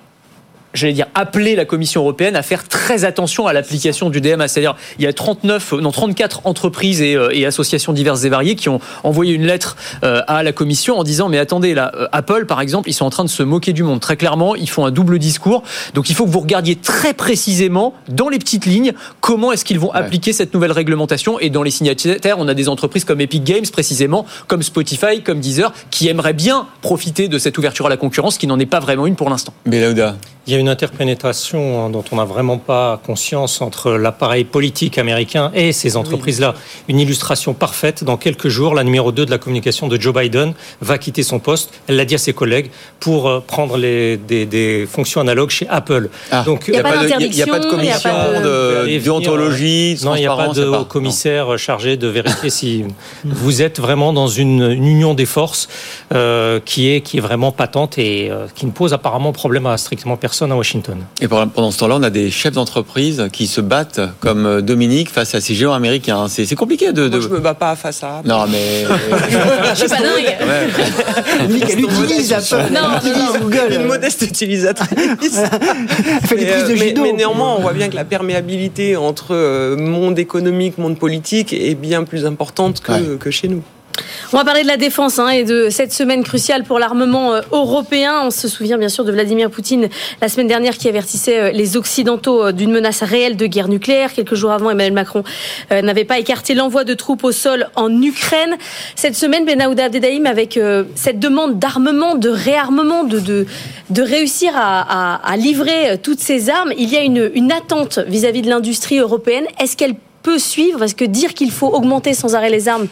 j'allais 0.75 0.93
dire, 0.93 1.07
appeler 1.15 1.57
la 1.57 1.65
Commission 1.65 2.01
européenne 2.01 2.37
à 2.37 2.43
faire 2.43 2.67
très 2.67 3.05
attention 3.05 3.47
à 3.47 3.53
l'application 3.53 4.11
du 4.11 4.21
DMA. 4.21 4.49
C'est-à-dire, 4.49 4.77
il 4.99 5.05
y 5.05 5.09
a 5.09 5.13
39, 5.13 5.75
euh, 5.75 5.81
non, 5.81 5.91
34 5.91 6.43
entreprises 6.45 7.03
et, 7.03 7.15
euh, 7.15 7.31
et 7.33 7.47
associations 7.47 7.93
diverses 7.93 8.25
et 8.25 8.29
variées 8.29 8.55
qui 8.55 8.69
ont 8.69 8.81
envoyé 9.05 9.35
une 9.35 9.47
lettre 9.47 9.77
euh, 10.05 10.23
à 10.27 10.43
la 10.43 10.53
Commission 10.53 10.99
en 10.99 11.05
disant, 11.05 11.29
mais 11.29 11.39
attendez, 11.39 11.75
là, 11.75 11.93
euh, 11.97 12.07
Apple, 12.13 12.47
par 12.47 12.61
exemple, 12.61 12.89
ils 12.89 12.93
sont 12.95 13.05
en 13.05 13.11
train 13.11 13.25
de 13.25 13.31
se 13.31 13.43
moquer 13.43 13.73
du 13.73 13.83
monde. 13.83 14.01
Très 14.01 14.17
clairement, 14.17 14.55
ils 14.55 14.69
font 14.69 14.87
un 14.87 14.91
double 14.91 15.19
discours. 15.19 15.63
Donc, 15.95 16.11
il 16.11 16.17
faut 16.17 16.25
que 16.25 16.31
vous 16.31 16.41
regardiez 16.41 16.77
très 16.77 17.15
précisément, 17.15 17.95
dans 18.09 18.29
les 18.29 18.39
petites 18.39 18.67
lignes, 18.67 18.93
comment 19.21 19.53
est-ce 19.53 19.65
qu'ils 19.65 19.79
vont 19.79 19.93
appliquer 19.93 20.33
cette 20.33 20.55
nouvelle 20.55 20.73
réglementation. 20.73 21.39
Et 21.41 21.51
dans 21.51 21.63
les 21.63 21.71
signataires, 21.71 22.39
on 22.39 22.49
a 22.49 22.55
des 22.55 22.69
entreprises 22.69 23.05
comme 23.05 23.21
Epic 23.21 23.45
Games, 23.45 23.67
précisément, 23.71 24.27
comme 24.47 24.63
Spotify, 24.63 25.23
comme 25.23 25.41
Deezer, 25.41 25.73
qui 25.91 26.09
aimeraient 26.09 26.33
bien 26.33 26.67
profiter 26.81 27.29
de 27.29 27.39
cette 27.39 27.59
ouverture 27.59 27.87
à 27.87 27.91
la 27.91 27.97
concurrence, 27.97 28.39
qui 28.39 28.47
n'en 28.47 28.59
est 28.59 28.67
pas 28.67 28.81
vraiment 28.81 29.07
une 29.07 29.17
pour 29.17 29.31
l'instant. 29.31 29.53
Mais 29.67 29.81
Lauda, 29.81 30.17
Il 30.49 30.53
y 30.53 30.57
a 30.57 30.59
une 30.59 30.69
interpénétration 30.69 31.87
hein, 31.87 31.91
dont 31.91 32.03
on 32.11 32.17
n'a 32.17 32.25
vraiment 32.25 32.59
pas 32.59 33.01
conscience 33.07 33.61
entre 33.61 33.93
l'appareil 33.93 34.43
politique 34.43 34.99
américain 34.99 35.53
et 35.55 35.73
ces 35.73 35.97
entreprises-là. 35.97 36.55
Une 36.89 36.99
illustration 36.99 37.55
parfaite. 37.55 38.03
Dans 38.03 38.17
quelques 38.17 38.49
jours, 38.49 38.75
la 38.75 38.83
numéro 38.83 39.13
2 39.13 39.25
de 39.25 39.31
la 39.31 39.39
communication 39.39 39.87
de 39.87 40.01
Joe 40.01 40.13
Biden 40.13 40.55
va 40.81 40.99
quitter 40.99 41.23
son 41.23 41.39
poste. 41.39 41.71
Elle 41.87 41.95
l'a 41.95 42.05
dit 42.05 42.17
à 42.17 42.19
ses 42.19 42.33
collègues 42.33 42.71
pour 42.99 43.29
euh, 43.29 43.39
prendre 43.47 43.77
les, 43.77 44.17
des, 44.17 44.45
des 44.45 44.85
fonctions 44.91 45.21
analogues 45.21 45.51
chez 45.51 45.69
Apple. 45.69 46.09
Ah. 46.33 46.43
Donc, 46.45 46.65
Il 46.67 46.75
y 46.75 46.77
a 46.77 46.81
il 46.81 46.83
pas 46.83 46.97
de- 47.19 47.23
il 47.25 47.37
y 47.37 47.43
a 47.43 47.47
pas 47.47 47.61
de 47.61 47.71
commission 47.71 48.11
de- 48.11 48.87
de- 48.89 48.99
déontologie, 48.99 49.97
non, 50.03 50.17
il 50.17 50.21
n'y 50.23 50.27
a 50.27 50.35
pas 50.37 50.49
de 50.49 50.65
haut 50.65 50.85
commissaire 50.85 51.57
chargé 51.57 51.97
de 51.97 52.09
vérifier 52.09 52.51
si 52.51 52.85
vous 53.25 53.63
êtes 53.63 53.79
vraiment 53.79 54.13
dans 54.13 54.27
une, 54.27 54.63
une 54.73 54.87
union 54.89 55.15
des 55.15 55.27
forces 55.27 55.69
euh, 56.13 56.59
qui, 56.65 56.91
est, 56.93 57.01
qui 57.01 57.19
est 57.19 57.21
vraiment 57.21 57.53
patente 57.53 57.97
et 57.99 58.29
euh, 58.29 58.47
qui 58.57 58.67
ne 58.67 58.73
pose 58.73 58.93
apparemment 58.93 59.31
problème 59.31 59.67
à 59.67 59.77
strictement 59.79 60.17
personne 60.17 60.32
à 60.41 60.57
Washington. 60.57 60.97
Et 61.21 61.29
pendant 61.29 61.71
ce 61.71 61.79
temps-là, 61.79 61.97
on 61.99 62.03
a 62.03 62.11
des 62.11 62.31
chefs 62.31 62.55
d'entreprise 62.55 63.29
qui 63.33 63.47
se 63.47 63.61
battent 63.61 64.01
comme 64.21 64.47
euh, 64.47 64.61
Dominique 64.63 65.11
face 65.11 65.35
à 65.35 65.41
ces 65.41 65.55
géants 65.55 65.75
américains. 65.75 66.27
C'est 66.29 66.47
c'est 66.47 66.55
compliqué 66.55 66.93
de. 66.93 67.09
de- 67.09 67.19
Moi, 67.19 67.21
je 67.21 67.29
me 67.29 67.39
bats 67.41 67.55
pas 67.55 67.77
face 67.77 68.03
à. 68.03 68.23
Non, 68.25 68.47
mais. 68.51 68.85
Je 69.75 69.79
suis 69.79 69.89
pas 69.89 69.97
dingue. 69.97 70.37
Ouais. 70.41 71.43
Dominique, 71.47 71.65
elle 71.71 71.81
utilise 71.81 72.33
Apple, 72.33 72.73
Non, 72.73 72.97
utilise 72.99 73.35
Une 73.35 73.41
Google. 73.43 73.87
modeste 73.87 74.23
utilisatrice. 74.23 74.97
Elle 75.21 76.27
fait 76.29 76.37
des 76.37 76.45
mais, 76.45 76.51
prises 76.53 76.65
de 76.65 76.73
euh, 76.73 76.77
mais- 76.79 76.89
judo. 76.89 77.03
mais 77.03 77.13
néanmoins, 77.13 77.55
on 77.59 77.61
voit 77.61 77.73
bien 77.73 77.89
que 77.89 77.97
la 77.97 78.05
perméabilité 78.05 78.97
entre 78.97 79.29
euh, 79.35 79.77
monde 79.77 80.19
économique, 80.19 80.79
monde 80.79 80.99
politique 80.99 81.53
est 81.53 81.75
bien 81.75 82.05
plus 82.05 82.27
importante 82.27 82.81
que, 82.81 82.93
Ouais. 82.93 83.19
que 83.19 83.31
chez 83.31 83.49
nous. 83.49 83.63
On 84.33 84.39
va 84.39 84.45
parler 84.47 84.63
de 84.63 84.67
la 84.67 84.79
défense 84.79 85.19
hein, 85.19 85.29
et 85.29 85.45
de 85.45 85.69
cette 85.69 85.93
semaine 85.93 86.25
cruciale 86.25 86.65
pour 86.65 86.79
l'armement 86.79 87.35
euh, 87.35 87.41
européen. 87.53 88.23
On 88.25 88.31
se 88.31 88.49
souvient 88.49 88.79
bien 88.79 88.89
sûr 88.89 89.05
de 89.05 89.13
Vladimir 89.13 89.51
Poutine 89.51 89.91
la 90.23 90.29
semaine 90.31 90.47
dernière 90.47 90.79
qui 90.79 90.89
avertissait 90.89 91.39
euh, 91.39 91.51
les 91.51 91.77
Occidentaux 91.77 92.47
euh, 92.47 92.53
d'une 92.53 92.73
menace 92.73 93.03
réelle 93.03 93.37
de 93.37 93.47
guerre 93.47 93.69
nucléaire. 93.69 94.15
Quelques 94.15 94.35
jours 94.35 94.53
avant, 94.53 94.71
Emmanuel 94.71 94.95
Macron 94.95 95.23
n'avait 95.71 96.05
pas 96.05 96.19
écarté 96.19 96.55
l'envoi 96.55 96.85
de 96.85 96.95
troupes 96.95 97.25
au 97.25 97.33
sol 97.33 97.69
en 97.77 98.01
Ukraine. 98.01 98.57
Cette 98.97 99.17
semaine, 99.17 99.45
Benahouda 99.45 99.85
Abdedaïm, 99.85 100.27
avec 100.27 100.59
cette 100.95 101.19
demande 101.19 101.59
d'armement, 101.59 102.15
de 102.15 102.29
réarmement, 102.29 103.05
de, 103.05 103.47
réussir 103.99 104.53
à, 104.55 105.37
livrer 105.37 105.99
toutes 106.03 106.21
ces 106.21 106.51
armes, 106.51 106.73
il 106.77 106.91
y 106.91 106.97
a 106.97 107.03
une, 107.03 107.53
attente 107.53 107.99
vis-à-vis 108.07 108.43
de 108.43 108.49
l'industrie 108.49 108.99
européenne. 108.99 109.45
Est-ce 109.61 109.77
qu'elle 109.77 109.95
peut 110.23 110.39
suivre? 110.39 110.79
Parce 110.79 110.95
que 110.95 111.05
dire 111.05 111.35
qu'il 111.35 111.51
faut 111.51 111.69
augmenter 111.69 112.15
sans 112.15 112.35
arrêt 112.35 112.51
les 112.51 112.69
armes, 112.69 112.87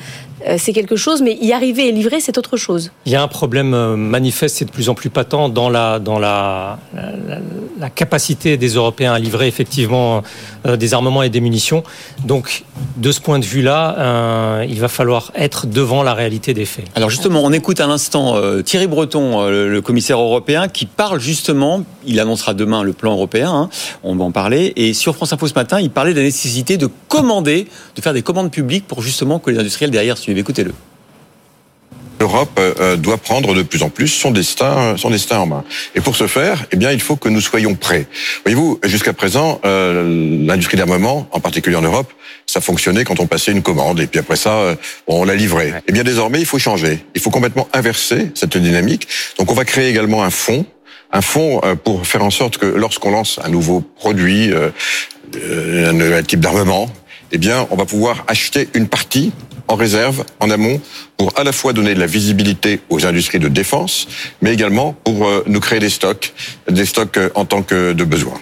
c'est 0.58 0.72
quelque 0.72 0.96
chose, 0.96 1.22
mais 1.22 1.36
y 1.40 1.52
arriver 1.52 1.88
et 1.88 1.92
livrer, 1.92 2.20
c'est 2.20 2.38
autre 2.38 2.56
chose. 2.56 2.90
Il 3.06 3.12
y 3.12 3.16
a 3.16 3.22
un 3.22 3.28
problème 3.28 3.74
euh, 3.74 3.96
manifeste 3.96 4.62
et 4.62 4.64
de 4.64 4.70
plus 4.70 4.88
en 4.88 4.94
plus 4.94 5.10
patent 5.10 5.48
dans 5.52 5.68
la, 5.68 5.98
dans 5.98 6.18
la, 6.18 6.78
la, 6.94 7.38
la 7.78 7.90
capacité 7.90 8.56
des 8.56 8.68
Européens 8.74 9.12
à 9.12 9.18
livrer 9.18 9.46
effectivement 9.48 10.22
euh, 10.66 10.76
des 10.76 10.94
armements 10.94 11.22
et 11.22 11.28
des 11.28 11.40
munitions. 11.40 11.82
Donc, 12.24 12.64
de 12.96 13.12
ce 13.12 13.20
point 13.20 13.38
de 13.38 13.44
vue-là, 13.44 13.96
euh, 13.98 14.66
il 14.68 14.80
va 14.80 14.88
falloir 14.88 15.30
être 15.34 15.66
devant 15.66 16.02
la 16.02 16.14
réalité 16.14 16.54
des 16.54 16.64
faits. 16.64 16.86
Alors 16.94 17.10
justement, 17.10 17.42
on 17.44 17.52
écoute 17.52 17.80
à 17.80 17.86
l'instant 17.86 18.36
euh, 18.36 18.62
Thierry 18.62 18.86
Breton, 18.86 19.40
euh, 19.42 19.50
le- 19.50 19.70
le 19.70 19.82
commissaire 19.82 20.18
européen, 20.20 20.68
qui 20.68 20.86
parle 20.86 21.20
justement, 21.20 21.82
il 22.06 22.18
annoncera 22.20 22.54
demain 22.54 22.82
le 22.82 22.92
plan 22.92 23.12
européen, 23.12 23.50
hein, 23.52 23.68
on 24.02 24.14
va 24.16 24.24
en 24.24 24.30
parler, 24.32 24.72
et 24.76 24.94
sur 24.94 25.14
France 25.14 25.32
Info 25.32 25.46
ce 25.46 25.54
matin, 25.54 25.80
il 25.80 25.90
parlait 25.90 26.12
de 26.12 26.18
la 26.18 26.24
nécessité 26.24 26.76
de 26.76 26.88
commander, 27.08 27.66
de 27.96 28.00
faire 28.02 28.12
des 28.14 28.22
commandes 28.22 28.50
publiques 28.50 28.86
pour 28.86 29.02
justement 29.02 29.38
que 29.38 29.50
les 29.50 29.58
industriels 29.58 29.90
derrière 29.90 30.16
suivent. 30.18 30.29
Écoutez-le. 30.38 30.72
L'Europe 32.20 32.58
euh, 32.58 32.96
doit 32.96 33.16
prendre 33.16 33.54
de 33.54 33.62
plus 33.62 33.82
en 33.82 33.88
plus 33.88 34.08
son 34.08 34.30
destin, 34.30 34.96
son 34.98 35.08
destin 35.08 35.38
en 35.38 35.46
main. 35.46 35.64
Et 35.94 36.02
pour 36.02 36.16
ce 36.16 36.26
faire, 36.26 36.66
eh 36.70 36.76
bien, 36.76 36.92
il 36.92 37.00
faut 37.00 37.16
que 37.16 37.30
nous 37.30 37.40
soyons 37.40 37.74
prêts. 37.74 38.06
Voyez-vous, 38.44 38.78
jusqu'à 38.84 39.14
présent, 39.14 39.58
euh, 39.64 40.44
l'industrie 40.46 40.76
d'armement, 40.76 41.26
en 41.32 41.40
particulier 41.40 41.76
en 41.76 41.82
Europe, 41.82 42.12
ça 42.46 42.60
fonctionnait 42.60 43.04
quand 43.04 43.20
on 43.20 43.26
passait 43.26 43.52
une 43.52 43.62
commande 43.62 44.00
et 44.00 44.06
puis 44.06 44.20
après 44.20 44.36
ça, 44.36 44.50
euh, 44.50 44.74
on 45.06 45.24
la 45.24 45.34
livrait. 45.34 45.82
Eh 45.86 45.92
bien, 45.92 46.04
désormais, 46.04 46.40
il 46.40 46.46
faut 46.46 46.58
changer. 46.58 47.04
Il 47.14 47.22
faut 47.22 47.30
complètement 47.30 47.68
inverser 47.72 48.32
cette 48.34 48.58
dynamique. 48.58 49.08
Donc, 49.38 49.50
on 49.50 49.54
va 49.54 49.64
créer 49.64 49.88
également 49.88 50.22
un 50.22 50.30
fonds, 50.30 50.66
un 51.12 51.22
fonds 51.22 51.60
euh, 51.64 51.74
pour 51.74 52.06
faire 52.06 52.22
en 52.22 52.30
sorte 52.30 52.58
que 52.58 52.66
lorsqu'on 52.66 53.10
lance 53.10 53.40
un 53.42 53.48
nouveau 53.48 53.80
produit, 53.80 54.52
euh, 54.52 54.70
euh, 55.36 55.90
un, 55.90 56.18
un 56.18 56.22
type 56.22 56.40
d'armement, 56.40 56.90
eh 57.32 57.38
bien, 57.38 57.66
on 57.70 57.76
va 57.76 57.84
pouvoir 57.84 58.24
acheter 58.26 58.68
une 58.74 58.88
partie 58.88 59.32
en 59.68 59.76
réserve, 59.76 60.24
en 60.40 60.50
amont, 60.50 60.80
pour 61.16 61.38
à 61.38 61.44
la 61.44 61.52
fois 61.52 61.72
donner 61.72 61.94
de 61.94 62.00
la 62.00 62.06
visibilité 62.06 62.80
aux 62.90 63.06
industries 63.06 63.38
de 63.38 63.48
défense, 63.48 64.08
mais 64.42 64.52
également 64.52 64.92
pour 65.04 65.26
euh, 65.26 65.44
nous 65.46 65.60
créer 65.60 65.78
des 65.78 65.90
stocks, 65.90 66.32
des 66.68 66.86
stocks 66.86 67.16
euh, 67.16 67.30
en 67.34 67.44
tant 67.44 67.62
que 67.62 67.92
de 67.92 68.04
besoin. 68.04 68.34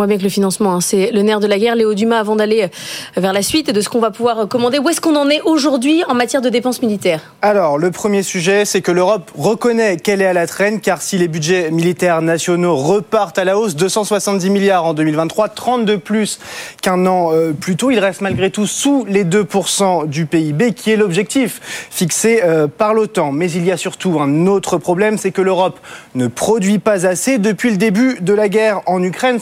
On 0.00 0.04
voit 0.04 0.06
bien 0.06 0.16
que 0.16 0.22
le 0.22 0.30
financement, 0.30 0.72
hein, 0.72 0.80
c'est 0.80 1.10
le 1.10 1.20
nerf 1.20 1.40
de 1.40 1.46
la 1.46 1.58
guerre. 1.58 1.74
Léo 1.76 1.92
Dumas, 1.92 2.20
avant 2.20 2.34
d'aller 2.34 2.62
euh, 2.62 3.20
vers 3.20 3.34
la 3.34 3.42
suite 3.42 3.70
de 3.70 3.82
ce 3.82 3.90
qu'on 3.90 4.00
va 4.00 4.10
pouvoir 4.10 4.38
euh, 4.38 4.46
commander, 4.46 4.78
où 4.78 4.88
est-ce 4.88 4.98
qu'on 4.98 5.14
en 5.14 5.28
est 5.28 5.42
aujourd'hui 5.42 6.04
en 6.08 6.14
matière 6.14 6.40
de 6.40 6.48
dépenses 6.48 6.80
militaires? 6.80 7.34
Alors, 7.42 7.76
le 7.76 7.90
premier 7.90 8.22
sujet, 8.22 8.64
c'est 8.64 8.80
que 8.80 8.92
l'Europe 8.92 9.30
reconnaît 9.36 9.98
qu'elle 9.98 10.22
est 10.22 10.26
à 10.26 10.32
la 10.32 10.46
traîne, 10.46 10.80
car 10.80 11.02
si 11.02 11.18
les 11.18 11.28
budgets 11.28 11.70
militaires 11.70 12.22
nationaux 12.22 12.76
repartent 12.76 13.38
à 13.38 13.44
la 13.44 13.58
hausse, 13.58 13.76
270 13.76 14.48
milliards 14.48 14.86
en 14.86 14.94
2023, 14.94 15.50
30 15.50 15.84
de 15.84 15.96
plus 15.96 16.38
qu'un 16.80 17.04
an 17.04 17.34
euh, 17.34 17.52
plus 17.52 17.76
tôt, 17.76 17.90
il 17.90 17.98
reste 17.98 18.22
malgré 18.22 18.50
tout 18.50 18.64
sous 18.64 19.04
les 19.06 19.26
2% 19.26 20.08
du 20.08 20.24
PIB, 20.24 20.72
qui 20.72 20.92
est 20.92 20.96
l'objectif 20.96 21.60
fixé 21.90 22.40
par 22.78 22.94
l'OTAN. 22.94 23.32
Mais 23.32 23.50
il 23.52 23.66
y 23.66 23.70
a 23.70 23.76
surtout 23.76 24.18
un 24.18 24.46
autre 24.46 24.78
problème, 24.78 25.18
c'est 25.18 25.30
que 25.30 25.42
l'Europe 25.42 25.78
ne 26.14 26.26
produit 26.26 26.78
pas 26.78 27.04
assez. 27.04 27.36
Depuis 27.36 27.70
le 27.70 27.76
début 27.76 28.16
de 28.22 28.32
la 28.32 28.48
guerre 28.48 28.80
en 28.86 29.02
Ukraine, 29.02 29.38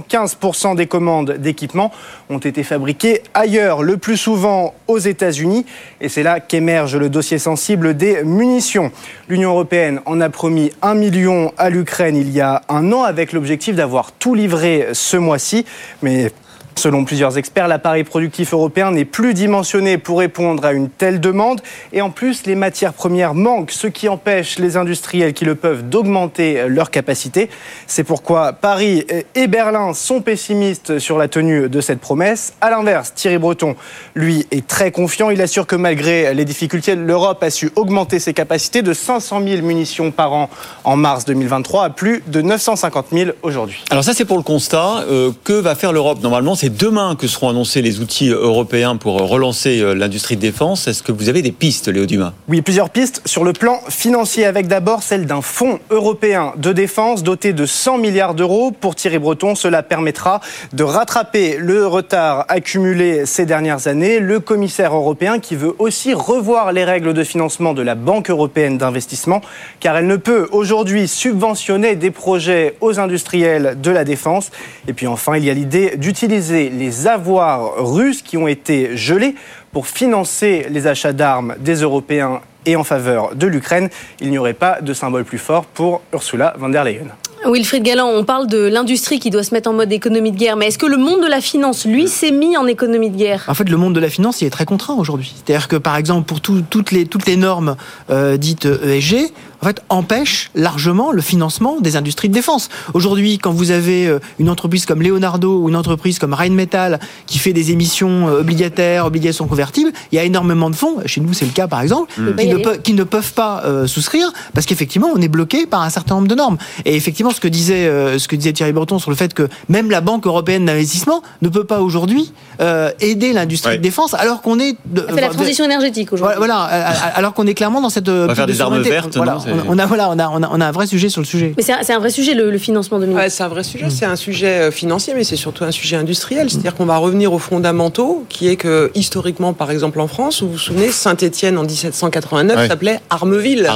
75% 0.00 0.76
des 0.76 0.86
commandes 0.86 1.32
d'équipements 1.32 1.92
ont 2.30 2.38
été 2.38 2.62
fabriquées 2.62 3.22
ailleurs, 3.34 3.82
le 3.82 3.96
plus 3.96 4.16
souvent 4.16 4.74
aux 4.88 4.98
États-Unis. 4.98 5.66
Et 6.00 6.08
c'est 6.08 6.22
là 6.22 6.40
qu'émerge 6.40 6.96
le 6.96 7.08
dossier 7.08 7.38
sensible 7.38 7.96
des 7.96 8.22
munitions. 8.24 8.90
L'Union 9.28 9.50
européenne 9.50 10.00
en 10.06 10.20
a 10.20 10.28
promis 10.28 10.70
un 10.82 10.94
million 10.94 11.52
à 11.58 11.70
l'Ukraine 11.70 12.16
il 12.16 12.30
y 12.30 12.40
a 12.40 12.62
un 12.68 12.92
an, 12.92 13.02
avec 13.02 13.32
l'objectif 13.32 13.76
d'avoir 13.76 14.12
tout 14.12 14.34
livré 14.34 14.88
ce 14.92 15.16
mois-ci. 15.16 15.64
Mais 16.02 16.32
Selon 16.78 17.06
plusieurs 17.06 17.38
experts, 17.38 17.68
l'appareil 17.68 18.04
productif 18.04 18.52
européen 18.52 18.90
n'est 18.90 19.06
plus 19.06 19.32
dimensionné 19.32 19.96
pour 19.96 20.18
répondre 20.18 20.62
à 20.66 20.74
une 20.74 20.90
telle 20.90 21.20
demande. 21.20 21.62
Et 21.94 22.02
en 22.02 22.10
plus, 22.10 22.44
les 22.44 22.54
matières 22.54 22.92
premières 22.92 23.32
manquent, 23.32 23.70
ce 23.70 23.86
qui 23.86 24.10
empêche 24.10 24.58
les 24.58 24.76
industriels 24.76 25.32
qui 25.32 25.46
le 25.46 25.54
peuvent 25.54 25.88
d'augmenter 25.88 26.68
leur 26.68 26.90
capacité. 26.90 27.48
C'est 27.86 28.04
pourquoi 28.04 28.52
Paris 28.52 29.06
et 29.34 29.46
Berlin 29.46 29.94
sont 29.94 30.20
pessimistes 30.20 30.98
sur 30.98 31.16
la 31.16 31.28
tenue 31.28 31.70
de 31.70 31.80
cette 31.80 31.98
promesse. 31.98 32.52
À 32.60 32.68
l'inverse, 32.68 33.14
Thierry 33.14 33.38
Breton, 33.38 33.74
lui, 34.14 34.46
est 34.50 34.66
très 34.66 34.90
confiant. 34.90 35.30
Il 35.30 35.40
assure 35.40 35.66
que 35.66 35.76
malgré 35.76 36.34
les 36.34 36.44
difficultés, 36.44 36.94
l'Europe 36.94 37.42
a 37.42 37.48
su 37.48 37.70
augmenter 37.76 38.18
ses 38.18 38.34
capacités 38.34 38.82
de 38.82 38.92
500 38.92 39.40
000 39.42 39.62
munitions 39.62 40.10
par 40.10 40.34
an 40.34 40.50
en 40.84 40.96
mars 40.96 41.24
2023 41.24 41.84
à 41.84 41.90
plus 41.90 42.22
de 42.26 42.42
950 42.42 43.06
000 43.12 43.30
aujourd'hui. 43.42 43.82
Alors 43.88 44.04
ça 44.04 44.12
c'est 44.12 44.26
pour 44.26 44.36
le 44.36 44.42
constat. 44.42 45.04
Euh, 45.08 45.30
que 45.42 45.54
va 45.54 45.74
faire 45.74 45.92
l'Europe? 45.92 46.18
Normalement 46.22 46.54
c'est 46.66 46.76
demain 46.76 47.14
que 47.14 47.28
seront 47.28 47.50
annoncés 47.50 47.80
les 47.80 48.00
outils 48.00 48.30
européens 48.30 48.96
pour 48.96 49.20
relancer 49.20 49.94
l'industrie 49.94 50.34
de 50.34 50.40
défense. 50.40 50.88
Est-ce 50.88 51.00
que 51.00 51.12
vous 51.12 51.28
avez 51.28 51.40
des 51.40 51.52
pistes, 51.52 51.86
Léo 51.86 52.06
Dumas? 52.06 52.32
Oui, 52.48 52.60
plusieurs 52.60 52.90
pistes 52.90 53.22
sur 53.24 53.44
le 53.44 53.52
plan 53.52 53.78
financier, 53.88 54.44
avec 54.44 54.66
d'abord 54.66 55.04
celle 55.04 55.26
d'un 55.26 55.42
fonds 55.42 55.78
européen 55.90 56.54
de 56.56 56.72
défense 56.72 57.22
doté 57.22 57.52
de 57.52 57.66
100 57.66 57.98
milliards 57.98 58.34
d'euros. 58.34 58.72
Pour 58.72 58.96
Thierry 58.96 59.20
Breton, 59.20 59.54
cela 59.54 59.84
permettra 59.84 60.40
de 60.72 60.82
rattraper 60.82 61.56
le 61.56 61.86
retard 61.86 62.46
accumulé 62.48 63.26
ces 63.26 63.46
dernières 63.46 63.86
années. 63.86 64.18
Le 64.18 64.40
commissaire 64.40 64.92
européen 64.92 65.38
qui 65.38 65.54
veut 65.54 65.76
aussi 65.78 66.14
revoir 66.14 66.72
les 66.72 66.82
règles 66.82 67.14
de 67.14 67.22
financement 67.22 67.74
de 67.74 67.82
la 67.82 67.94
Banque 67.94 68.28
européenne 68.28 68.76
d'investissement, 68.76 69.40
car 69.78 69.96
elle 69.96 70.08
ne 70.08 70.16
peut 70.16 70.48
aujourd'hui 70.50 71.06
subventionner 71.06 71.94
des 71.94 72.10
projets 72.10 72.74
aux 72.80 72.98
industriels 72.98 73.78
de 73.80 73.90
la 73.92 74.02
défense. 74.02 74.50
Et 74.88 74.94
puis 74.94 75.06
enfin, 75.06 75.36
il 75.36 75.44
y 75.44 75.50
a 75.50 75.54
l'idée 75.54 75.96
d'utiliser 75.96 76.55
les 76.64 77.06
avoirs 77.06 77.72
russes 77.76 78.22
qui 78.22 78.36
ont 78.36 78.48
été 78.48 78.96
gelés 78.96 79.34
pour 79.72 79.86
financer 79.86 80.66
les 80.70 80.86
achats 80.86 81.12
d'armes 81.12 81.54
des 81.58 81.82
Européens 81.82 82.40
et 82.64 82.76
en 82.76 82.84
faveur 82.84 83.34
de 83.34 83.46
l'Ukraine. 83.46 83.88
Il 84.20 84.30
n'y 84.30 84.38
aurait 84.38 84.54
pas 84.54 84.80
de 84.80 84.92
symbole 84.92 85.24
plus 85.24 85.38
fort 85.38 85.64
pour 85.66 86.02
Ursula 86.12 86.54
von 86.58 86.68
der 86.68 86.84
Leyen. 86.84 87.08
Wilfried 87.44 87.82
Galland, 87.82 88.08
on 88.08 88.24
parle 88.24 88.46
de 88.48 88.58
l'industrie 88.58 89.20
qui 89.20 89.30
doit 89.30 89.42
se 89.42 89.54
mettre 89.54 89.70
en 89.70 89.72
mode 89.72 89.92
économie 89.92 90.32
de 90.32 90.36
guerre, 90.36 90.56
mais 90.56 90.66
est-ce 90.66 90.78
que 90.78 90.86
le 90.86 90.96
monde 90.96 91.22
de 91.22 91.28
la 91.28 91.40
finance, 91.40 91.84
lui, 91.84 92.08
s'est 92.08 92.32
mis 92.32 92.56
en 92.56 92.66
économie 92.66 93.10
de 93.10 93.16
guerre? 93.16 93.44
En 93.46 93.54
fait, 93.54 93.68
le 93.68 93.76
monde 93.76 93.94
de 93.94 94.00
la 94.00 94.08
finance, 94.08 94.40
il 94.40 94.46
est 94.46 94.50
très 94.50 94.64
contraint 94.64 94.94
aujourd'hui. 94.94 95.34
C'est-à-dire 95.36 95.68
que, 95.68 95.76
par 95.76 95.96
exemple, 95.96 96.26
pour 96.26 96.40
toutes, 96.40 96.90
les, 96.90 97.06
toutes 97.06 97.26
les 97.26 97.36
normes 97.36 97.76
euh, 98.10 98.36
dites 98.36 98.66
ESG, 98.66 99.32
en 99.60 99.66
fait, 99.66 99.82
empêche 99.88 100.50
largement 100.54 101.12
le 101.12 101.22
financement 101.22 101.80
des 101.80 101.96
industries 101.96 102.28
de 102.28 102.34
défense. 102.34 102.68
Aujourd'hui, 102.94 103.38
quand 103.38 103.52
vous 103.52 103.70
avez 103.70 104.06
euh, 104.06 104.18
une 104.38 104.50
entreprise 104.50 104.86
comme 104.86 105.02
Leonardo 105.02 105.62
ou 105.62 105.68
une 105.68 105.76
entreprise 105.76 106.18
comme 106.18 106.34
Rheinmetall 106.34 107.00
qui 107.26 107.38
fait 107.38 107.52
des 107.52 107.72
émissions 107.72 108.28
euh, 108.28 108.40
obligataires, 108.40 109.06
obligations 109.06 109.46
convertibles, 109.46 109.92
il 110.12 110.16
y 110.16 110.18
a 110.18 110.24
énormément 110.24 110.70
de 110.70 110.76
fonds, 110.76 110.96
chez 111.06 111.20
nous 111.20 111.32
c'est 111.32 111.44
le 111.44 111.52
cas 111.52 111.68
par 111.68 111.80
exemple, 111.80 112.12
qui, 112.14 112.48
ne 112.48 112.76
qui, 112.76 112.92
ne 112.92 113.04
peuvent 113.04 113.32
pas 113.32 113.62
souscrire 113.86 114.32
parce 114.54 114.66
qu'effectivement 114.66 115.08
on 115.14 115.20
est 115.20 115.28
bloqué 115.28 115.66
par 115.66 115.82
un 115.82 115.90
certain 115.90 116.16
nombre 116.16 116.28
de 116.28 116.34
normes. 116.34 116.58
Et 116.84 116.96
effectivement, 116.96 117.30
ce 117.30 117.40
que 117.40 117.48
disait, 117.48 117.86
euh, 117.86 118.18
ce 118.18 118.28
que 118.28 118.36
disait 118.36 118.52
Thierry 118.52 118.72
Breton 118.72 118.98
sur 118.98 119.10
le 119.10 119.16
fait 119.16 119.34
que 119.34 119.48
même 119.68 119.90
la 119.90 120.00
Banque 120.00 120.26
européenne 120.26 120.66
d'investissement 120.66 121.22
ne 121.42 121.48
peut 121.48 121.64
pas 121.64 121.80
aujourd'hui 121.80 122.32
euh, 122.60 122.90
aider 123.00 123.32
l'industrie 123.32 123.78
de 123.78 123.82
défense 123.82 124.14
alors 124.14 124.42
qu'on 124.42 124.58
est. 124.58 124.76
De, 124.86 125.06
la 125.14 125.28
transition 125.28 125.64
énergétique 125.64 126.12
aujourd'hui. 126.12 126.36
Voilà, 126.38 126.68
euh, 126.72 126.92
alors 127.14 127.34
qu'on 127.34 127.46
est 127.46 127.54
clairement 127.54 127.80
dans 127.80 127.90
cette. 127.90 128.08
On 128.08 128.26
va 128.26 128.34
faire 128.34 128.46
des 128.46 128.60
armes 128.60 128.80
vertes. 128.80 129.16
Voilà, 129.16 129.38
on, 129.68 129.78
a, 129.78 129.86
voilà, 129.86 130.10
on 130.10 130.18
a, 130.18 130.28
on 130.28 130.60
a, 130.60 130.66
un 130.66 130.72
vrai 130.72 130.86
sujet 130.86 131.08
sur 131.08 131.20
le 131.20 131.26
sujet. 131.26 131.54
Mais 131.56 131.62
c'est 131.62 131.92
un, 131.92 131.98
vrai 131.98 132.10
sujet 132.10 132.34
le, 132.34 132.56
financement 132.58 132.98
de 132.98 133.06
ouais, 133.06 133.30
C'est 133.30 133.42
un 133.42 133.48
vrai 133.48 133.62
sujet. 133.62 133.90
C'est 133.90 134.04
un 134.04 134.16
sujet 134.16 134.70
financier, 134.70 135.14
mais 135.14 135.24
c'est 135.24 135.36
surtout 135.36 135.64
un 135.64 135.70
sujet 135.70 135.96
industriel. 135.96 136.50
C'est-à-dire 136.50 136.74
qu'on 136.74 136.86
va 136.86 136.96
revenir 136.96 137.32
aux 137.32 137.38
fondamentaux, 137.38 138.24
qui 138.28 138.48
est 138.48 138.56
que 138.56 138.90
historiquement, 138.94 139.52
par 139.52 139.70
exemple 139.70 140.00
en 140.00 140.08
France, 140.08 140.42
vous 140.42 140.52
vous 140.52 140.58
souvenez, 140.58 140.90
Saint-Étienne 140.90 141.58
en 141.58 141.62
1789 141.62 142.68
s'appelait 142.68 143.00
Armeville. 143.10 143.66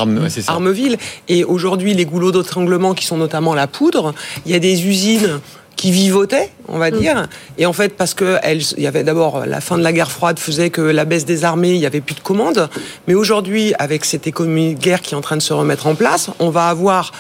Armeville. 0.46 0.96
Et 1.28 1.44
aujourd'hui, 1.44 1.94
les 1.94 2.04
goulots 2.04 2.32
d'étranglement 2.32 2.94
qui 2.94 3.06
sont 3.06 3.16
notamment 3.16 3.54
la 3.54 3.66
poudre. 3.66 4.14
Il 4.46 4.52
y 4.52 4.54
a 4.54 4.58
des 4.58 4.86
usines 4.86 5.40
qui 5.76 5.92
vivotaient, 5.92 6.50
on 6.68 6.78
va 6.78 6.90
mm. 6.90 6.98
dire. 6.98 7.28
Et 7.58 7.66
en 7.66 7.72
fait, 7.72 7.96
parce 7.96 8.14
que 8.14 8.38
il 8.46 8.82
y 8.82 8.86
avait 8.86 9.04
d'abord 9.04 9.46
la 9.46 9.60
fin 9.60 9.78
de 9.78 9.82
la 9.82 9.92
guerre 9.92 10.10
froide 10.10 10.38
faisait 10.38 10.70
que 10.70 10.82
la 10.82 11.04
baisse 11.04 11.24
des 11.24 11.44
armées, 11.44 11.74
il 11.74 11.80
y 11.80 11.86
avait 11.86 12.00
plus 12.00 12.14
de 12.14 12.20
commandes. 12.20 12.68
Mais 13.08 13.14
aujourd'hui, 13.14 13.72
avec 13.78 14.04
cette 14.04 14.26
économie 14.26 14.74
de 14.74 14.80
guerre 14.80 15.00
qui 15.00 15.14
est 15.14 15.16
en 15.16 15.22
train 15.22 15.36
de 15.36 15.42
se 15.42 15.52
remettre 15.52 15.86
en 15.86 15.94
place, 15.94 16.30
on 16.38 16.50
va 16.50 16.68
avoir 16.68 17.12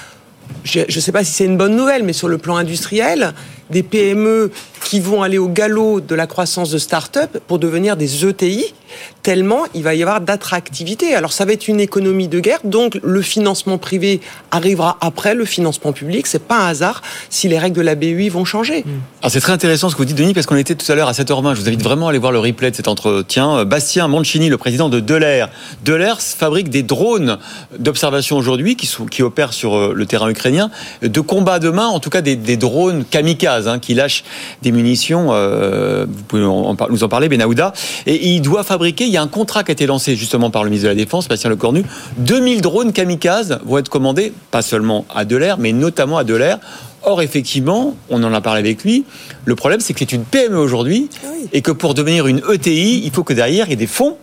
je 0.64 0.80
ne 0.80 1.00
sais 1.00 1.12
pas 1.12 1.24
si 1.24 1.32
c'est 1.32 1.44
une 1.44 1.56
bonne 1.56 1.76
nouvelle, 1.76 2.02
mais 2.02 2.12
sur 2.12 2.28
le 2.28 2.38
plan 2.38 2.56
industriel, 2.56 3.34
des 3.70 3.82
PME 3.82 4.50
qui 4.84 5.00
vont 5.00 5.22
aller 5.22 5.38
au 5.38 5.48
galop 5.48 6.00
de 6.00 6.14
la 6.14 6.26
croissance 6.26 6.70
de 6.70 6.78
start-up 6.78 7.38
pour 7.46 7.58
devenir 7.58 7.96
des 7.96 8.26
ETI 8.26 8.74
tellement 9.22 9.64
il 9.74 9.82
va 9.82 9.94
y 9.94 10.02
avoir 10.02 10.20
d'attractivité. 10.20 11.14
Alors 11.14 11.32
ça 11.32 11.44
va 11.44 11.52
être 11.52 11.68
une 11.68 11.80
économie 11.80 12.28
de 12.28 12.40
guerre, 12.40 12.60
donc 12.64 12.98
le 13.02 13.22
financement 13.22 13.78
privé 13.78 14.20
arrivera 14.50 14.98
après 15.00 15.34
le 15.34 15.44
financement 15.44 15.92
public. 15.92 16.26
C'est 16.26 16.42
pas 16.42 16.58
un 16.58 16.68
hasard 16.68 17.02
si 17.28 17.48
les 17.48 17.58
règles 17.58 17.76
de 17.76 17.82
la 17.82 17.94
BUI 17.94 18.28
vont 18.28 18.44
changer. 18.44 18.84
Hmm. 18.84 19.28
c'est 19.28 19.40
très 19.40 19.52
intéressant 19.52 19.88
ce 19.88 19.94
que 19.94 19.98
vous 19.98 20.06
dites, 20.06 20.16
Denis, 20.16 20.34
parce 20.34 20.46
qu'on 20.46 20.56
était 20.56 20.74
tout 20.74 20.90
à 20.90 20.94
l'heure 20.94 21.08
à 21.08 21.12
7h20. 21.12 21.54
Je 21.54 21.60
vous 21.60 21.68
invite 21.68 21.82
vraiment 21.82 22.06
à 22.06 22.10
aller 22.10 22.18
voir 22.18 22.32
le 22.32 22.38
replay 22.38 22.70
de 22.70 22.76
cet 22.76 22.88
entretien. 22.88 23.64
Bastien 23.64 24.08
Mancini, 24.08 24.48
le 24.48 24.58
président 24.58 24.88
de 24.88 25.00
Delair. 25.00 25.50
Delair 25.84 26.20
fabrique 26.20 26.70
des 26.70 26.82
drones 26.82 27.38
d'observation 27.78 28.36
aujourd'hui 28.36 28.76
qui, 28.76 28.88
qui 29.10 29.22
opèrent 29.22 29.52
sur 29.52 29.76
euh, 29.76 29.92
le 29.94 30.06
terrain 30.06 30.28
ukrainien, 30.28 30.70
de 31.02 31.20
combat 31.20 31.58
demain, 31.58 31.86
en 31.86 32.00
tout 32.00 32.10
cas 32.10 32.20
des, 32.20 32.36
drones 32.56 33.04
kamikazes 33.04 33.68
hein, 33.68 33.78
qui 33.78 33.94
lâchent 33.94 34.24
des 34.62 34.69
munitions. 34.72 35.28
Euh, 35.30 36.06
vous 36.08 36.22
pouvez 36.24 36.42
nous 36.42 37.04
en 37.04 37.08
parler, 37.08 37.28
Benahouda. 37.28 37.72
Et 38.06 38.28
il 38.28 38.40
doit 38.40 38.64
fabriquer 38.64 39.04
il 39.04 39.10
y 39.10 39.16
a 39.16 39.22
un 39.22 39.28
contrat 39.28 39.64
qui 39.64 39.70
a 39.70 39.72
été 39.72 39.86
lancé 39.86 40.16
justement 40.16 40.50
par 40.50 40.64
le 40.64 40.70
ministre 40.70 40.88
de 40.88 40.90
la 40.90 40.96
Défense, 40.96 41.28
Bastien 41.28 41.50
Lecornu. 41.50 41.84
2000 42.18 42.60
drones 42.60 42.92
kamikazes 42.92 43.58
vont 43.64 43.78
être 43.78 43.88
commandés, 43.88 44.32
pas 44.50 44.62
seulement 44.62 45.04
à 45.14 45.24
Delair, 45.24 45.58
mais 45.58 45.72
notamment 45.72 46.18
à 46.18 46.24
Delair. 46.24 46.58
Or, 47.02 47.22
effectivement, 47.22 47.96
on 48.10 48.22
en 48.24 48.34
a 48.34 48.42
parlé 48.42 48.60
avec 48.60 48.84
lui, 48.84 49.04
le 49.46 49.54
problème 49.54 49.80
c'est 49.80 49.94
que 49.94 50.00
c'est 50.00 50.12
une 50.12 50.24
PME 50.24 50.58
aujourd'hui 50.58 51.08
ah 51.24 51.28
et 51.52 51.62
que 51.62 51.72
pour 51.72 51.94
devenir 51.94 52.26
une 52.26 52.42
ETI, 52.52 53.00
il 53.02 53.10
faut 53.10 53.24
que 53.24 53.32
derrière 53.32 53.66
il 53.66 53.70
y 53.70 53.72
ait 53.72 53.76
des 53.76 53.86
fonds. 53.86 54.18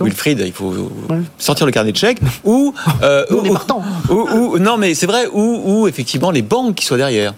Wilfried, 0.00 0.38
il 0.44 0.52
faut 0.52 0.74
sortir 1.38 1.64
le 1.64 1.72
carnet 1.72 1.92
de 1.92 1.96
chèques 1.96 2.20
ou, 2.44 2.74
euh, 3.02 3.24
ou, 4.10 4.58
non 4.58 4.76
mais 4.76 4.94
c'est 4.94 5.06
vrai, 5.06 5.28
ou, 5.32 5.62
ou 5.64 5.88
effectivement 5.88 6.30
les 6.30 6.42
banques 6.42 6.74
qui 6.74 6.84
soient 6.84 6.98
derrière. 6.98 7.32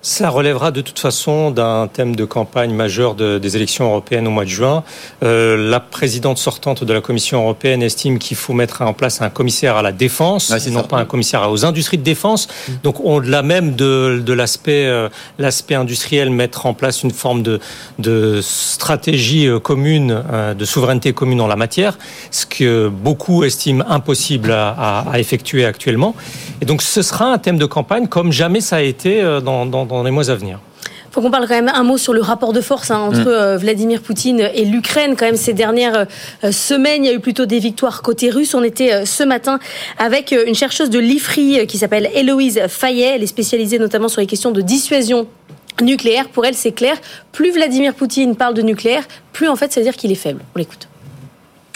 Ça 0.00 0.30
relèvera 0.30 0.70
de 0.70 0.80
toute 0.80 1.00
façon 1.00 1.50
d'un 1.50 1.88
thème 1.88 2.14
de 2.14 2.24
campagne 2.24 2.72
majeur 2.72 3.16
des 3.16 3.56
élections 3.56 3.86
européennes 3.86 4.28
au 4.28 4.30
mois 4.30 4.44
de 4.44 4.48
juin. 4.48 4.84
Euh, 5.24 5.70
la 5.70 5.80
présidente 5.80 6.38
sortante 6.38 6.84
de 6.84 6.92
la 6.92 7.00
Commission 7.00 7.40
européenne 7.40 7.82
estime 7.82 8.20
qu'il 8.20 8.36
faut 8.36 8.52
mettre 8.52 8.82
en 8.82 8.92
place 8.92 9.20
un 9.22 9.28
commissaire 9.28 9.74
à 9.76 9.82
la 9.82 9.90
défense, 9.90 10.52
et 10.64 10.70
non 10.70 10.84
pas 10.84 10.98
un 10.98 11.04
commissaire 11.04 11.50
aux 11.50 11.64
industries 11.64 11.98
de 11.98 12.04
défense. 12.04 12.46
Mm. 12.46 12.72
Donc, 12.84 13.00
au-delà 13.00 13.42
même 13.42 13.74
de, 13.74 14.22
de 14.24 14.32
l'aspect 14.32 14.86
euh, 14.86 15.08
l'aspect 15.36 15.74
industriel, 15.74 16.30
mettre 16.30 16.66
en 16.66 16.74
place 16.74 17.02
une 17.02 17.10
forme 17.10 17.42
de, 17.42 17.58
de 17.98 18.38
stratégie 18.40 19.48
euh, 19.48 19.58
commune, 19.58 20.22
euh, 20.32 20.54
de 20.54 20.64
souveraineté 20.64 21.12
commune 21.12 21.40
en 21.40 21.48
la 21.48 21.56
matière, 21.56 21.98
ce 22.30 22.46
que 22.46 22.86
beaucoup 22.86 23.42
estiment 23.42 23.84
impossible 23.90 24.52
à, 24.52 24.68
à, 24.68 25.10
à 25.10 25.18
effectuer 25.18 25.64
actuellement. 25.64 26.14
Et 26.60 26.66
donc, 26.66 26.82
ce 26.82 27.02
sera 27.02 27.32
un 27.32 27.38
thème 27.38 27.58
de 27.58 27.66
campagne 27.66 28.06
comme 28.06 28.30
jamais 28.30 28.60
ça 28.60 28.76
a 28.76 28.80
été 28.80 29.22
dans, 29.42 29.66
dans 29.66 29.87
dans 29.88 30.02
les 30.02 30.10
mois 30.10 30.30
à 30.30 30.34
venir 30.34 30.60
faut 31.10 31.22
qu'on 31.22 31.30
parle 31.30 31.48
quand 31.48 31.54
même 31.54 31.70
un 31.72 31.82
mot 31.82 31.98
sur 31.98 32.12
le 32.12 32.20
rapport 32.20 32.52
de 32.52 32.60
force 32.60 32.90
hein, 32.90 32.98
entre 32.98 33.24
mm. 33.24 33.28
euh, 33.28 33.56
Vladimir 33.56 34.02
Poutine 34.02 34.48
et 34.54 34.64
l'Ukraine. 34.64 35.16
Quand 35.16 35.26
même, 35.26 35.36
ces 35.36 35.52
dernières 35.52 36.06
euh, 36.44 36.52
semaines, 36.52 37.04
il 37.04 37.08
y 37.08 37.10
a 37.10 37.14
eu 37.14 37.20
plutôt 37.20 37.46
des 37.46 37.58
victoires 37.58 38.02
côté 38.02 38.30
russe. 38.30 38.54
On 38.54 38.62
était 38.62 38.92
euh, 38.92 39.04
ce 39.04 39.22
matin 39.22 39.58
avec 39.98 40.32
une 40.46 40.54
chercheuse 40.54 40.90
de 40.90 40.98
l'IFRI 40.98 41.66
qui 41.66 41.78
s'appelle 41.78 42.08
Héloïse 42.14 42.60
Fayet. 42.68 43.14
Elle 43.16 43.22
est 43.22 43.28
spécialisée 43.28 43.78
notamment 43.78 44.08
sur 44.08 44.20
les 44.20 44.26
questions 44.26 44.50
de 44.50 44.60
dissuasion 44.60 45.26
nucléaire. 45.82 46.28
Pour 46.28 46.44
elle, 46.44 46.54
c'est 46.54 46.72
clair. 46.72 46.96
Plus 47.32 47.50
Vladimir 47.50 47.94
Poutine 47.94 48.36
parle 48.36 48.54
de 48.54 48.62
nucléaire, 48.62 49.04
plus 49.32 49.48
en 49.48 49.56
fait, 49.56 49.72
ça 49.72 49.80
veut 49.80 49.84
dire 49.84 49.96
qu'il 49.96 50.12
est 50.12 50.16
faible. 50.16 50.40
On 50.54 50.58
l'écoute 50.58 50.88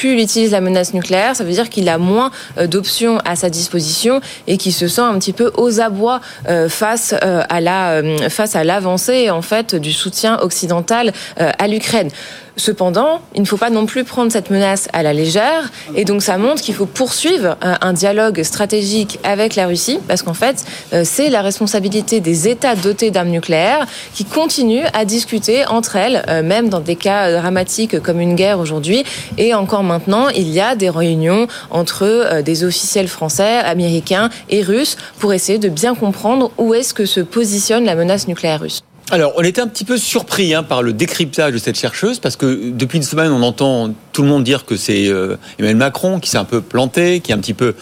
plus 0.02 0.14
il 0.14 0.21
utilise 0.21 0.50
la 0.50 0.61
menace 0.61 0.94
nucléaire, 0.94 1.37
ça 1.37 1.44
veut 1.44 1.52
dire 1.52 1.71
qu'il 1.71 1.88
a 1.88 1.97
moins 1.97 2.32
euh, 2.59 2.66
d'options 2.66 3.18
à 3.25 3.37
sa 3.37 3.50
disposition 3.50 4.21
et 4.49 4.56
qu'il 4.56 4.73
se 4.73 4.88
sent 4.88 5.00
un 5.00 5.16
petit 5.16 5.32
peu 5.32 5.52
aux 5.56 5.80
abois 5.80 6.21
euh, 6.49 6.68
face 6.68 7.14
euh, 7.23 7.44
à 7.49 7.61
la 7.61 8.02
face 8.28 8.56
à 8.56 8.64
l'avancée 8.64 9.30
en 9.30 9.42
fait 9.42 9.76
du 9.76 9.92
soutien 9.92 10.40
occidental 10.40 11.12
à 11.37 11.68
l'Ukraine. 11.68 12.11
Cependant, 12.56 13.21
il 13.35 13.40
ne 13.40 13.47
faut 13.47 13.56
pas 13.56 13.71
non 13.71 13.87
plus 13.87 14.04
prendre 14.04 14.30
cette 14.30 14.50
menace 14.50 14.88
à 14.92 15.02
la 15.02 15.12
légère. 15.12 15.71
Et 15.97 16.04
donc, 16.04 16.23
ça 16.23 16.37
montre 16.37 16.61
qu'il 16.61 16.75
faut 16.75 16.87
poursuivre 16.87 17.56
euh, 17.64 17.75
un 17.80 17.92
dialogue 17.94 18.42
stratégique 18.42 19.18
avec 19.25 19.56
la 19.56 19.66
Russie, 19.66 19.99
parce 20.06 20.23
qu'en 20.23 20.35
fait, 20.35 20.64
euh, 20.92 21.02
c'est 21.04 21.30
la 21.30 21.40
responsabilité 21.40 22.21
des 22.21 22.49
États 22.49 22.75
dotés 22.75 23.11
d'armes 23.11 23.30
nucléaires 23.30 23.87
qui 24.14 24.25
continuent 24.25 24.87
à 24.92 25.04
discuter 25.04 25.64
entre 25.66 25.97
elles, 25.97 26.25
euh, 26.28 26.42
même 26.42 26.68
dans 26.68 26.80
des 26.80 26.97
cas 26.97 27.32
dramatiques 27.32 28.00
comme 28.00 28.21
une 28.21 28.35
guerre 28.35 28.59
aujourd'hui. 28.59 29.04
Et 29.38 29.54
encore 29.54 29.82
maintenant, 29.82 30.28
il 30.28 30.50
y 30.50 30.61
a 30.61 30.76
des 30.76 30.90
réunions 30.90 31.47
entre 31.71 32.40
des 32.42 32.64
officiels 32.64 33.09
français, 33.09 33.59
américains 33.59 34.28
et 34.50 34.62
russes 34.62 34.97
pour 35.18 35.32
essayer 35.32 35.59
de 35.59 35.68
bien 35.68 35.94
comprendre 35.94 36.50
où 36.59 36.75
est-ce 36.75 36.92
que 36.92 37.06
se 37.06 37.21
positionne 37.21 37.85
la 37.85 37.94
menace 37.94 38.28
nucléaire 38.28 38.61
russe. 38.61 38.82
Alors, 39.11 39.32
on 39.37 39.42
était 39.42 39.61
un 39.61 39.66
petit 39.66 39.85
peu 39.85 39.99
surpris 39.99 40.54
hein, 40.54 40.62
par 40.62 40.82
le 40.82 40.92
décryptage 40.92 41.52
de 41.52 41.59
cette 41.59 41.78
chercheuse, 41.78 42.18
parce 42.18 42.37
que 42.37 42.71
depuis 42.71 42.97
une 42.97 43.02
semaine, 43.02 43.32
on 43.32 43.42
entend 43.42 43.92
tout 44.12 44.23
le 44.23 44.28
monde 44.28 44.44
dire 44.44 44.64
que 44.64 44.76
c'est 44.76 45.09
euh, 45.09 45.37
Emmanuel 45.59 45.76
Macron 45.76 46.21
qui 46.21 46.30
s'est 46.30 46.38
un 46.38 46.44
peu 46.44 46.61
planté, 46.61 47.21
qui 47.21 47.32
a 47.32 47.35
un 47.35 47.38
petit 47.38 47.52
peu 47.52 47.75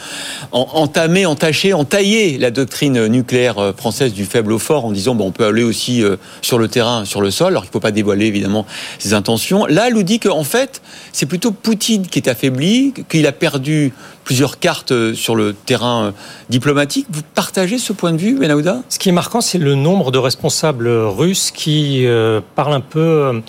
entamé, 0.51 1.27
entaché, 1.27 1.73
entaillé 1.73 2.39
la 2.39 2.51
doctrine 2.51 3.07
nucléaire 3.07 3.59
euh, 3.59 3.73
française 3.73 4.13
du 4.13 4.25
faible 4.25 4.53
au 4.53 4.59
fort 4.59 4.87
en 4.87 4.93
disant 4.93 5.15
bon, 5.15 5.27
on 5.27 5.31
peut 5.31 5.45
aller 5.45 5.63
aussi 5.63 6.03
euh, 6.03 6.17
sur 6.43 6.59
le 6.59 6.69
terrain, 6.69 7.05
sur 7.05 7.21
le 7.21 7.31
sol. 7.31 7.49
Alors 7.49 7.65
il 7.65 7.69
ne 7.69 7.73
faut 7.73 7.81
pas 7.81 7.93
dévoiler 7.93 8.27
évidemment 8.27 8.67
ses 8.99 9.13
intentions. 9.13 9.67
Là, 9.67 9.89
elle 9.89 9.95
nous 9.95 10.03
dit 10.03 10.21
qu'en 10.21 10.45
fait, 10.45 10.81
c'est 11.13 11.27
plutôt 11.27 11.53
Poutine 11.53 12.07
qui 12.07 12.19
est 12.19 12.29
affaibli, 12.29 12.95
qu'il 13.09 13.27
a 13.27 13.33
perdu 13.33 13.93
plusieurs 14.31 14.61
cartes 14.61 14.93
sur 15.15 15.35
le 15.35 15.55
terrain 15.55 16.15
diplomatique. 16.51 17.07
Vous 17.11 17.23
partagez 17.35 17.79
ce 17.79 17.93
point 17.93 18.13
de 18.13 18.17
vue, 18.17 18.39
Benahouda? 18.39 18.81
Ce 18.89 19.01
qui 19.01 19.09
est 19.09 19.13
marquant, 19.13 19.41
c'est 19.41 19.59
le 19.59 19.75
nombre 19.75 20.13
de 20.13 20.19
responsables 20.19 20.87
russes 20.89 21.51
qui 21.51 22.07
parlent 22.55 22.75
un 22.75 22.81
peu 22.81 23.01
euh, 23.01 23.41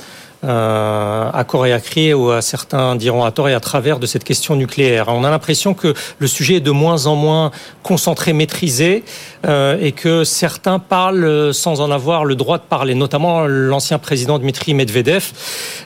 et 0.44 1.74
à 1.74 1.80
cri, 1.84 2.14
ou 2.14 2.32
à 2.32 2.42
certains 2.42 2.96
diront 2.96 3.24
à 3.24 3.32
tort 3.32 3.50
et 3.50 3.54
à 3.54 3.60
travers 3.60 4.00
de 4.00 4.06
cette 4.06 4.24
question 4.24 4.56
nucléaire. 4.56 5.06
On 5.10 5.24
a 5.24 5.30
l'impression 5.30 5.74
que 5.74 5.94
le 6.20 6.28
sujet 6.28 6.56
est 6.56 6.62
de 6.62 6.72
moins 6.72 7.06
en 7.06 7.16
moins 7.16 7.52
concentré, 7.84 8.34
maîtrisé, 8.34 9.04
euh, 9.46 9.78
et 9.80 9.92
que 9.92 10.24
certains 10.24 10.80
parlent 10.80 11.54
sans 11.54 11.82
en 11.82 11.92
avoir 11.92 12.26
le 12.26 12.36
droit 12.36 12.58
de 12.58 12.64
parler, 12.64 12.96
notamment 12.96 13.46
l'ancien 13.48 14.00
président 14.00 14.40
Dmitri 14.40 14.74
Medvedev, 14.74 15.32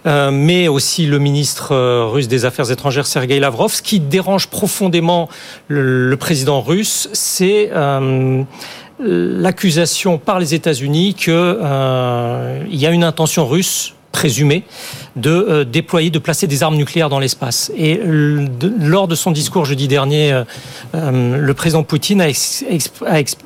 euh, 0.06 0.32
mais 0.32 0.68
aussi 0.68 1.06
le 1.06 1.20
ministre 1.20 1.74
euh, 1.74 2.06
russe 2.06 2.28
des 2.28 2.46
Affaires 2.46 2.72
étrangères 2.72 3.08
Sergei 3.08 3.40
Lavrov. 3.40 3.74
Ce 3.74 3.82
qui 3.82 4.00
dérange 4.00 4.48
profondément 4.48 5.30
le, 5.68 6.10
le 6.10 6.18
président 6.18 6.62
russe, 6.62 7.10
c'est 7.14 7.70
euh, 7.74 8.44
l'accusation 9.00 10.18
par 10.18 10.40
les 10.40 10.54
États-Unis 10.54 11.14
qu'il 11.16 11.34
euh, 11.34 12.64
y 12.70 12.86
a 12.86 12.92
une 12.92 13.04
intention 13.04 13.48
russe 13.48 13.95
présumé 14.16 14.64
de 15.18 15.30
euh, 15.30 15.66
déployer, 15.66 16.10
de 16.10 16.20
placer 16.20 16.48
des 16.48 16.64
armes 16.64 16.78
nucléaires 16.78 17.10
dans 17.10 17.20
l'espace. 17.20 17.70
Et 17.76 18.00
lors 18.80 19.10
de 19.10 19.16
son 19.16 19.32
discours 19.32 19.66
jeudi 19.66 19.90
dernier, 19.90 20.32
euh, 20.32 20.44
euh, 20.96 21.38
le 21.38 21.54
président 21.54 21.84
Poutine 21.84 22.22
a, 22.22 22.28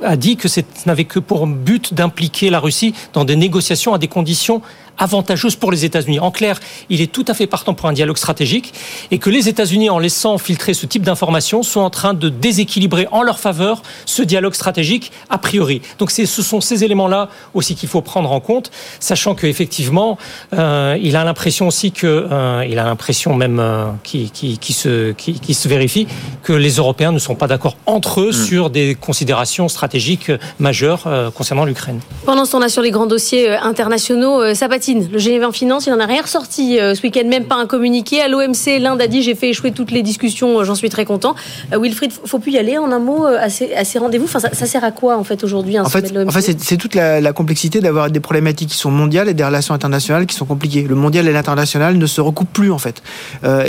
a 0.04 0.16
dit 0.16 0.38
que 0.38 0.48
ce 0.48 0.62
n'avait 0.86 1.06
que 1.06 1.18
pour 1.18 1.48
but 1.48 1.96
d'impliquer 1.96 2.52
la 2.52 2.60
Russie 2.60 2.94
dans 3.14 3.26
des 3.26 3.36
négociations 3.36 3.96
à 3.96 3.98
des 3.98 4.08
conditions 4.08 4.62
avantageuse 5.00 5.56
pour 5.56 5.72
les 5.72 5.86
États-Unis. 5.86 6.20
En 6.20 6.32
clair, 6.32 6.60
il 6.90 7.02
est 7.02 7.12
tout 7.12 7.26
à 7.28 7.34
fait 7.34 7.48
partant 7.48 7.74
pour 7.74 7.90
un 7.90 7.94
dialogue 7.94 8.18
stratégique 8.18 8.74
et 9.12 9.18
que 9.18 9.30
les 9.30 9.50
États-Unis, 9.50 9.90
en 9.90 10.00
laissant 10.00 10.38
filtrer 10.38 10.74
ce 10.74 10.86
type 10.86 11.04
d'informations, 11.04 11.64
sont 11.64 11.82
en 11.82 11.90
train 11.90 12.14
de 12.14 12.30
déséquilibrer 12.30 13.08
en 13.12 13.24
leur 13.24 13.40
faveur 13.40 13.82
ce 14.06 14.22
dialogue 14.22 14.54
stratégique 14.54 15.12
a 15.30 15.38
priori. 15.38 15.82
Donc 15.98 16.12
ce 16.12 16.26
sont 16.26 16.62
ces 16.62 16.84
éléments-là 16.84 17.30
aussi 17.54 17.76
qu'il 17.76 17.90
faut 17.90 18.02
prendre 18.02 18.32
en 18.32 18.40
compte, 18.40 18.72
sachant 19.00 19.36
qu'effectivement, 19.36 20.18
euh, 20.54 20.98
il 21.02 21.16
a 21.16 21.24
l'impression 21.24 21.68
aussi 21.68 21.92
que, 21.92 22.28
euh, 22.32 22.66
il 22.70 22.78
a 22.80 22.84
l'impression 22.84 23.34
même 23.34 23.60
euh, 23.60 23.86
qui, 24.04 24.30
qui, 24.32 24.58
qui, 24.58 24.74
se, 24.74 25.12
qui, 25.14 25.40
qui, 25.40 25.54
se 25.54 25.68
vérifie 25.68 26.08
que 26.44 26.54
les 26.54 26.76
Européens 26.76 27.12
ne 27.12 27.20
sont 27.20 27.36
pas 27.36 27.48
d'accord 27.48 27.78
entre 27.86 28.22
eux 28.22 28.30
mm. 28.30 28.46
sur 28.46 28.70
des 28.70 28.96
considérations 28.96 29.68
stratégiques 29.68 30.32
majeures 30.60 31.04
euh, 31.08 31.32
concernant 31.32 31.66
l'Ukraine. 31.66 32.00
Pendant 32.26 32.46
ce 32.46 32.52
temps-là, 32.52 32.70
sur 32.70 32.82
les 32.82 32.92
grands 32.92 33.06
dossiers 33.06 33.56
internationaux, 33.56 34.42
euh, 34.42 34.54
Sabati 34.90 35.10
le 35.12 35.20
G20 35.20 35.54
Finance, 35.54 35.86
il 35.88 35.92
n'en 35.92 36.00
a 36.00 36.06
rien 36.06 36.22
ressorti 36.22 36.80
euh, 36.80 36.96
ce 36.96 37.02
week-end, 37.04 37.28
même 37.28 37.46
pas 37.46 37.56
un 37.56 37.66
communiqué. 37.66 38.22
À 38.22 38.28
l'OMC, 38.28 38.80
l'Inde 38.80 39.02
a 39.02 39.08
dit 39.08 39.22
j'ai 39.22 39.36
fait 39.36 39.50
échouer 39.50 39.72
toutes 39.72 39.92
les 39.92 40.02
discussions, 40.02 40.60
euh, 40.60 40.64
j'en 40.64 40.76
suis 40.76 40.90
très 40.90 41.06
content. 41.06 41.36
Euh, 41.74 41.80
Wilfried, 41.80 42.12
faut 42.12 42.40
plus 42.40 42.54
y 42.54 42.58
aller 42.58 42.78
en 42.78 42.92
un 42.92 43.00
mot 43.00 43.26
à 43.26 43.50
ces, 43.50 44.00
rendez-vous? 44.00 44.26
Enfin, 44.26 44.40
ça, 44.40 44.66
sert 44.66 44.84
à 44.84 44.92
quoi 44.92 45.18
en 45.18 45.24
fait 45.24 45.44
aujourd'hui 45.44 45.80
En 45.80 45.86
fait, 45.86 46.16
en 46.16 46.32
fait 46.32 46.58
c'est 46.60 46.78
toute 46.78 46.96
la, 46.96 47.34
complexité 47.34 47.80
d'avoir 47.80 48.10
des 48.10 48.20
problématiques 48.20 48.70
qui 48.70 48.78
sont 48.78 48.92
mondiales 48.92 49.30
et 49.30 49.34
des 49.34 49.44
relations 49.44 49.74
internationales 49.74 50.26
qui 50.26 50.36
sont 50.36 50.46
compliquées. 50.46 50.84
Le 50.84 50.96
mondial 50.96 51.28
et 51.28 51.32
l'international 51.32 51.98
ne 51.98 52.06
se 52.06 52.22
recoupent 52.22 52.52
plus 52.52 52.72
en 52.72 52.80
fait. 52.80 53.02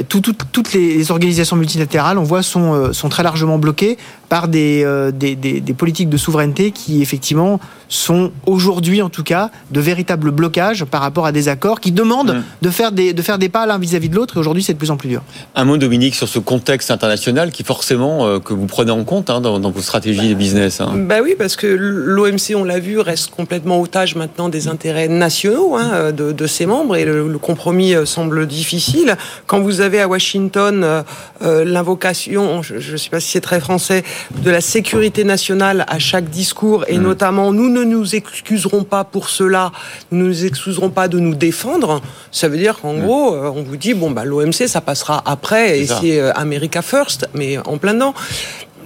toutes 0.08 0.72
les 0.72 1.10
organisations 1.10 1.56
multilatérales, 1.56 2.18
on 2.18 2.22
voit, 2.22 2.42
sont, 2.42 2.92
sont 2.92 3.08
très 3.08 3.22
largement 3.22 3.58
bloquées 3.58 3.98
par 4.30 4.48
des, 4.48 4.86
des, 5.12 5.34
des 5.36 5.74
politiques 5.74 6.08
de 6.08 6.16
souveraineté 6.16 6.70
qui 6.70 7.02
effectivement 7.02 7.60
sont 7.90 8.30
aujourd'hui 8.46 9.02
en 9.02 9.10
tout 9.10 9.24
cas 9.24 9.50
de 9.70 9.80
véritables 9.80 10.30
blocages 10.30 10.84
par 10.84 11.02
rapport 11.02 11.26
à 11.26 11.32
des 11.32 11.48
accords 11.48 11.80
qui 11.80 11.92
demandent 11.92 12.36
mmh. 12.36 12.42
de, 12.62 12.70
faire 12.70 12.92
des, 12.92 13.12
de 13.12 13.20
faire 13.20 13.36
des 13.36 13.48
pas 13.48 13.66
l'un 13.66 13.78
vis-à-vis 13.78 14.08
de 14.08 14.14
l'autre 14.14 14.36
et 14.36 14.40
aujourd'hui 14.40 14.62
c'est 14.62 14.72
de 14.72 14.78
plus 14.78 14.92
en 14.92 14.96
plus 14.96 15.08
dur. 15.08 15.22
Un 15.56 15.64
mot 15.64 15.76
Dominique 15.76 16.14
sur 16.14 16.28
ce 16.28 16.38
contexte 16.38 16.90
international 16.90 17.50
qui 17.50 17.64
forcément 17.64 18.26
euh, 18.26 18.38
que 18.38 18.54
vous 18.54 18.66
prenez 18.66 18.92
en 18.92 19.02
compte 19.02 19.28
hein, 19.28 19.40
dans, 19.40 19.58
dans, 19.58 19.70
vos 19.70 19.82
stratégies 19.82 20.28
de 20.28 20.34
business. 20.34 20.80
Hein. 20.80 20.92
Bah 20.94 21.16
oui 21.22 21.34
parce 21.36 21.56
que 21.56 21.66
l'OMC 21.66 22.54
on 22.54 22.64
l'a 22.64 22.78
vu 22.78 23.00
reste 23.00 23.30
complètement 23.30 23.80
otage 23.80 24.14
maintenant 24.14 24.48
des 24.48 24.68
intérêts 24.68 25.08
nationaux 25.08 25.74
hein, 25.76 26.12
de, 26.12 26.30
de, 26.30 26.46
ses 26.46 26.66
membres 26.66 26.94
et 26.96 27.04
le, 27.04 27.26
le, 27.26 27.38
compromis 27.38 27.94
euh, 27.94 28.06
semble 28.06 28.46
difficile. 28.46 29.16
Quand 29.46 29.60
vous 29.60 29.80
avez 29.80 30.00
à 30.00 30.06
Washington 30.06 30.84
euh, 30.84 31.02
euh 31.42 31.64
l'invocation, 31.64 32.62
je 32.62 32.92
ne 32.92 32.96
sais 32.96 33.10
pas 33.10 33.20
si 33.20 33.30
c'est 33.30 33.40
très 33.40 33.60
français, 33.60 34.04
de 34.42 34.50
la 34.50 34.60
sécurité 34.60 35.24
nationale 35.24 35.84
à 35.88 35.98
chaque 35.98 36.30
discours 36.30 36.84
et 36.88 36.98
mmh. 36.98 37.02
notamment 37.02 37.52
nous 37.52 37.68
ne 37.68 37.84
nous 37.84 38.14
excuserons 38.14 38.84
pas 38.84 39.04
pour 39.04 39.28
cela, 39.28 39.72
nous 40.10 40.18
ne 40.18 40.24
nous 40.24 40.44
excuserons 40.44 40.90
pas 40.90 41.08
de 41.08 41.18
nous 41.18 41.34
défendre, 41.34 42.00
ça 42.30 42.48
veut 42.48 42.58
dire 42.58 42.78
qu'en 42.80 42.94
mm. 42.94 43.00
gros, 43.02 43.34
euh, 43.34 43.52
on 43.54 43.62
vous 43.62 43.76
dit, 43.76 43.94
bon, 43.94 44.10
bah, 44.10 44.24
l'OMC, 44.24 44.66
ça 44.66 44.80
passera 44.80 45.22
après, 45.26 45.80
et 45.80 45.86
c'est 45.86 46.20
euh, 46.20 46.32
America 46.34 46.82
First, 46.82 47.28
mais 47.34 47.58
en 47.58 47.78
plein 47.78 47.94
dedans. 47.94 48.14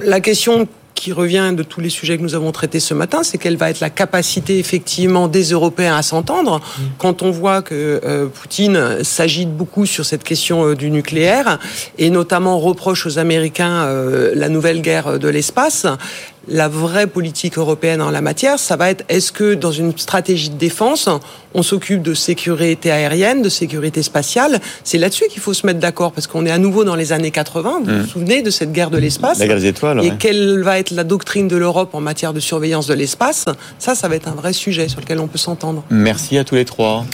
La 0.00 0.20
question 0.20 0.66
qui 1.04 1.12
revient 1.12 1.52
de 1.54 1.62
tous 1.62 1.82
les 1.82 1.90
sujets 1.90 2.16
que 2.16 2.22
nous 2.22 2.34
avons 2.34 2.50
traités 2.50 2.80
ce 2.80 2.94
matin, 2.94 3.22
c'est 3.24 3.36
quelle 3.36 3.58
va 3.58 3.68
être 3.68 3.80
la 3.80 3.90
capacité 3.90 4.58
effectivement 4.58 5.28
des 5.28 5.50
Européens 5.50 5.96
à 5.96 6.02
s'entendre 6.02 6.60
mm. 6.60 6.82
quand 6.96 7.20
on 7.20 7.30
voit 7.30 7.60
que 7.60 8.00
euh, 8.02 8.26
Poutine 8.28 9.04
s'agite 9.04 9.54
beaucoup 9.54 9.84
sur 9.84 10.06
cette 10.06 10.24
question 10.24 10.72
du 10.72 10.90
nucléaire 10.90 11.58
et 11.98 12.08
notamment 12.08 12.58
reproche 12.58 13.04
aux 13.04 13.18
Américains 13.18 13.86
la 14.34 14.48
nouvelle 14.48 14.80
guerre 14.80 15.18
de 15.18 15.28
l'espace 15.28 15.86
la 16.48 16.68
vraie 16.68 17.07
politique 17.07 17.59
européenne 17.59 18.02
en 18.02 18.11
la 18.11 18.20
matière, 18.20 18.59
ça 18.59 18.76
va 18.76 18.90
être 18.90 19.04
est-ce 19.09 19.33
que 19.33 19.54
dans 19.54 19.72
une 19.72 19.96
stratégie 19.96 20.50
de 20.50 20.57
défense, 20.57 21.09
on 21.54 21.62
s'occupe 21.62 22.02
de 22.02 22.14
sécurité 22.14 22.90
aérienne, 22.90 23.42
de 23.42 23.48
sécurité 23.48 24.02
spatiale? 24.02 24.61
C'est 24.83 24.98
là-dessus 24.98 25.24
qu'il 25.30 25.40
faut 25.40 25.54
se 25.54 25.66
mettre 25.66 25.80
d'accord 25.80 26.12
parce 26.12 26.26
qu'on 26.26 26.46
est 26.46 26.50
à 26.50 26.59
nouveau 26.59 26.85
dans 26.85 26.96
les 26.96 27.12
années 27.12 27.30
80. 27.30 27.80
Vous 27.85 27.85
vous 27.85 27.90
mmh. 27.90 28.07
souvenez 28.07 28.42
de 28.42 28.50
cette 28.50 28.72
guerre 28.72 28.90
de 28.90 28.98
l'espace? 28.98 29.38
La 29.38 29.46
guerre 29.46 29.61
des 29.61 29.66
étoiles. 29.66 30.04
Et 30.04 30.12
quelle 30.18 30.62
va 30.62 30.78
être 30.78 30.90
la 30.90 31.04
doctrine 31.04 31.48
de 31.48 31.57
l'Europe 31.57 31.94
en 31.94 32.00
matière 32.00 32.33
de 32.33 32.40
surveillance 32.40 32.87
de 32.87 32.94
l'espace? 32.94 33.46
Ça, 33.78 33.94
ça 33.94 34.09
va 34.09 34.16
être 34.16 34.28
un 34.28 34.35
vrai 34.35 34.52
sujet 34.52 34.88
sur 34.88 35.00
lequel 35.00 35.20
on 35.20 35.26
peut 35.26 35.38
s'entendre. 35.38 35.85
Merci 35.90 36.38
à 36.38 36.44
tous 36.44 36.54
les 36.54 36.64
trois. 36.64 37.04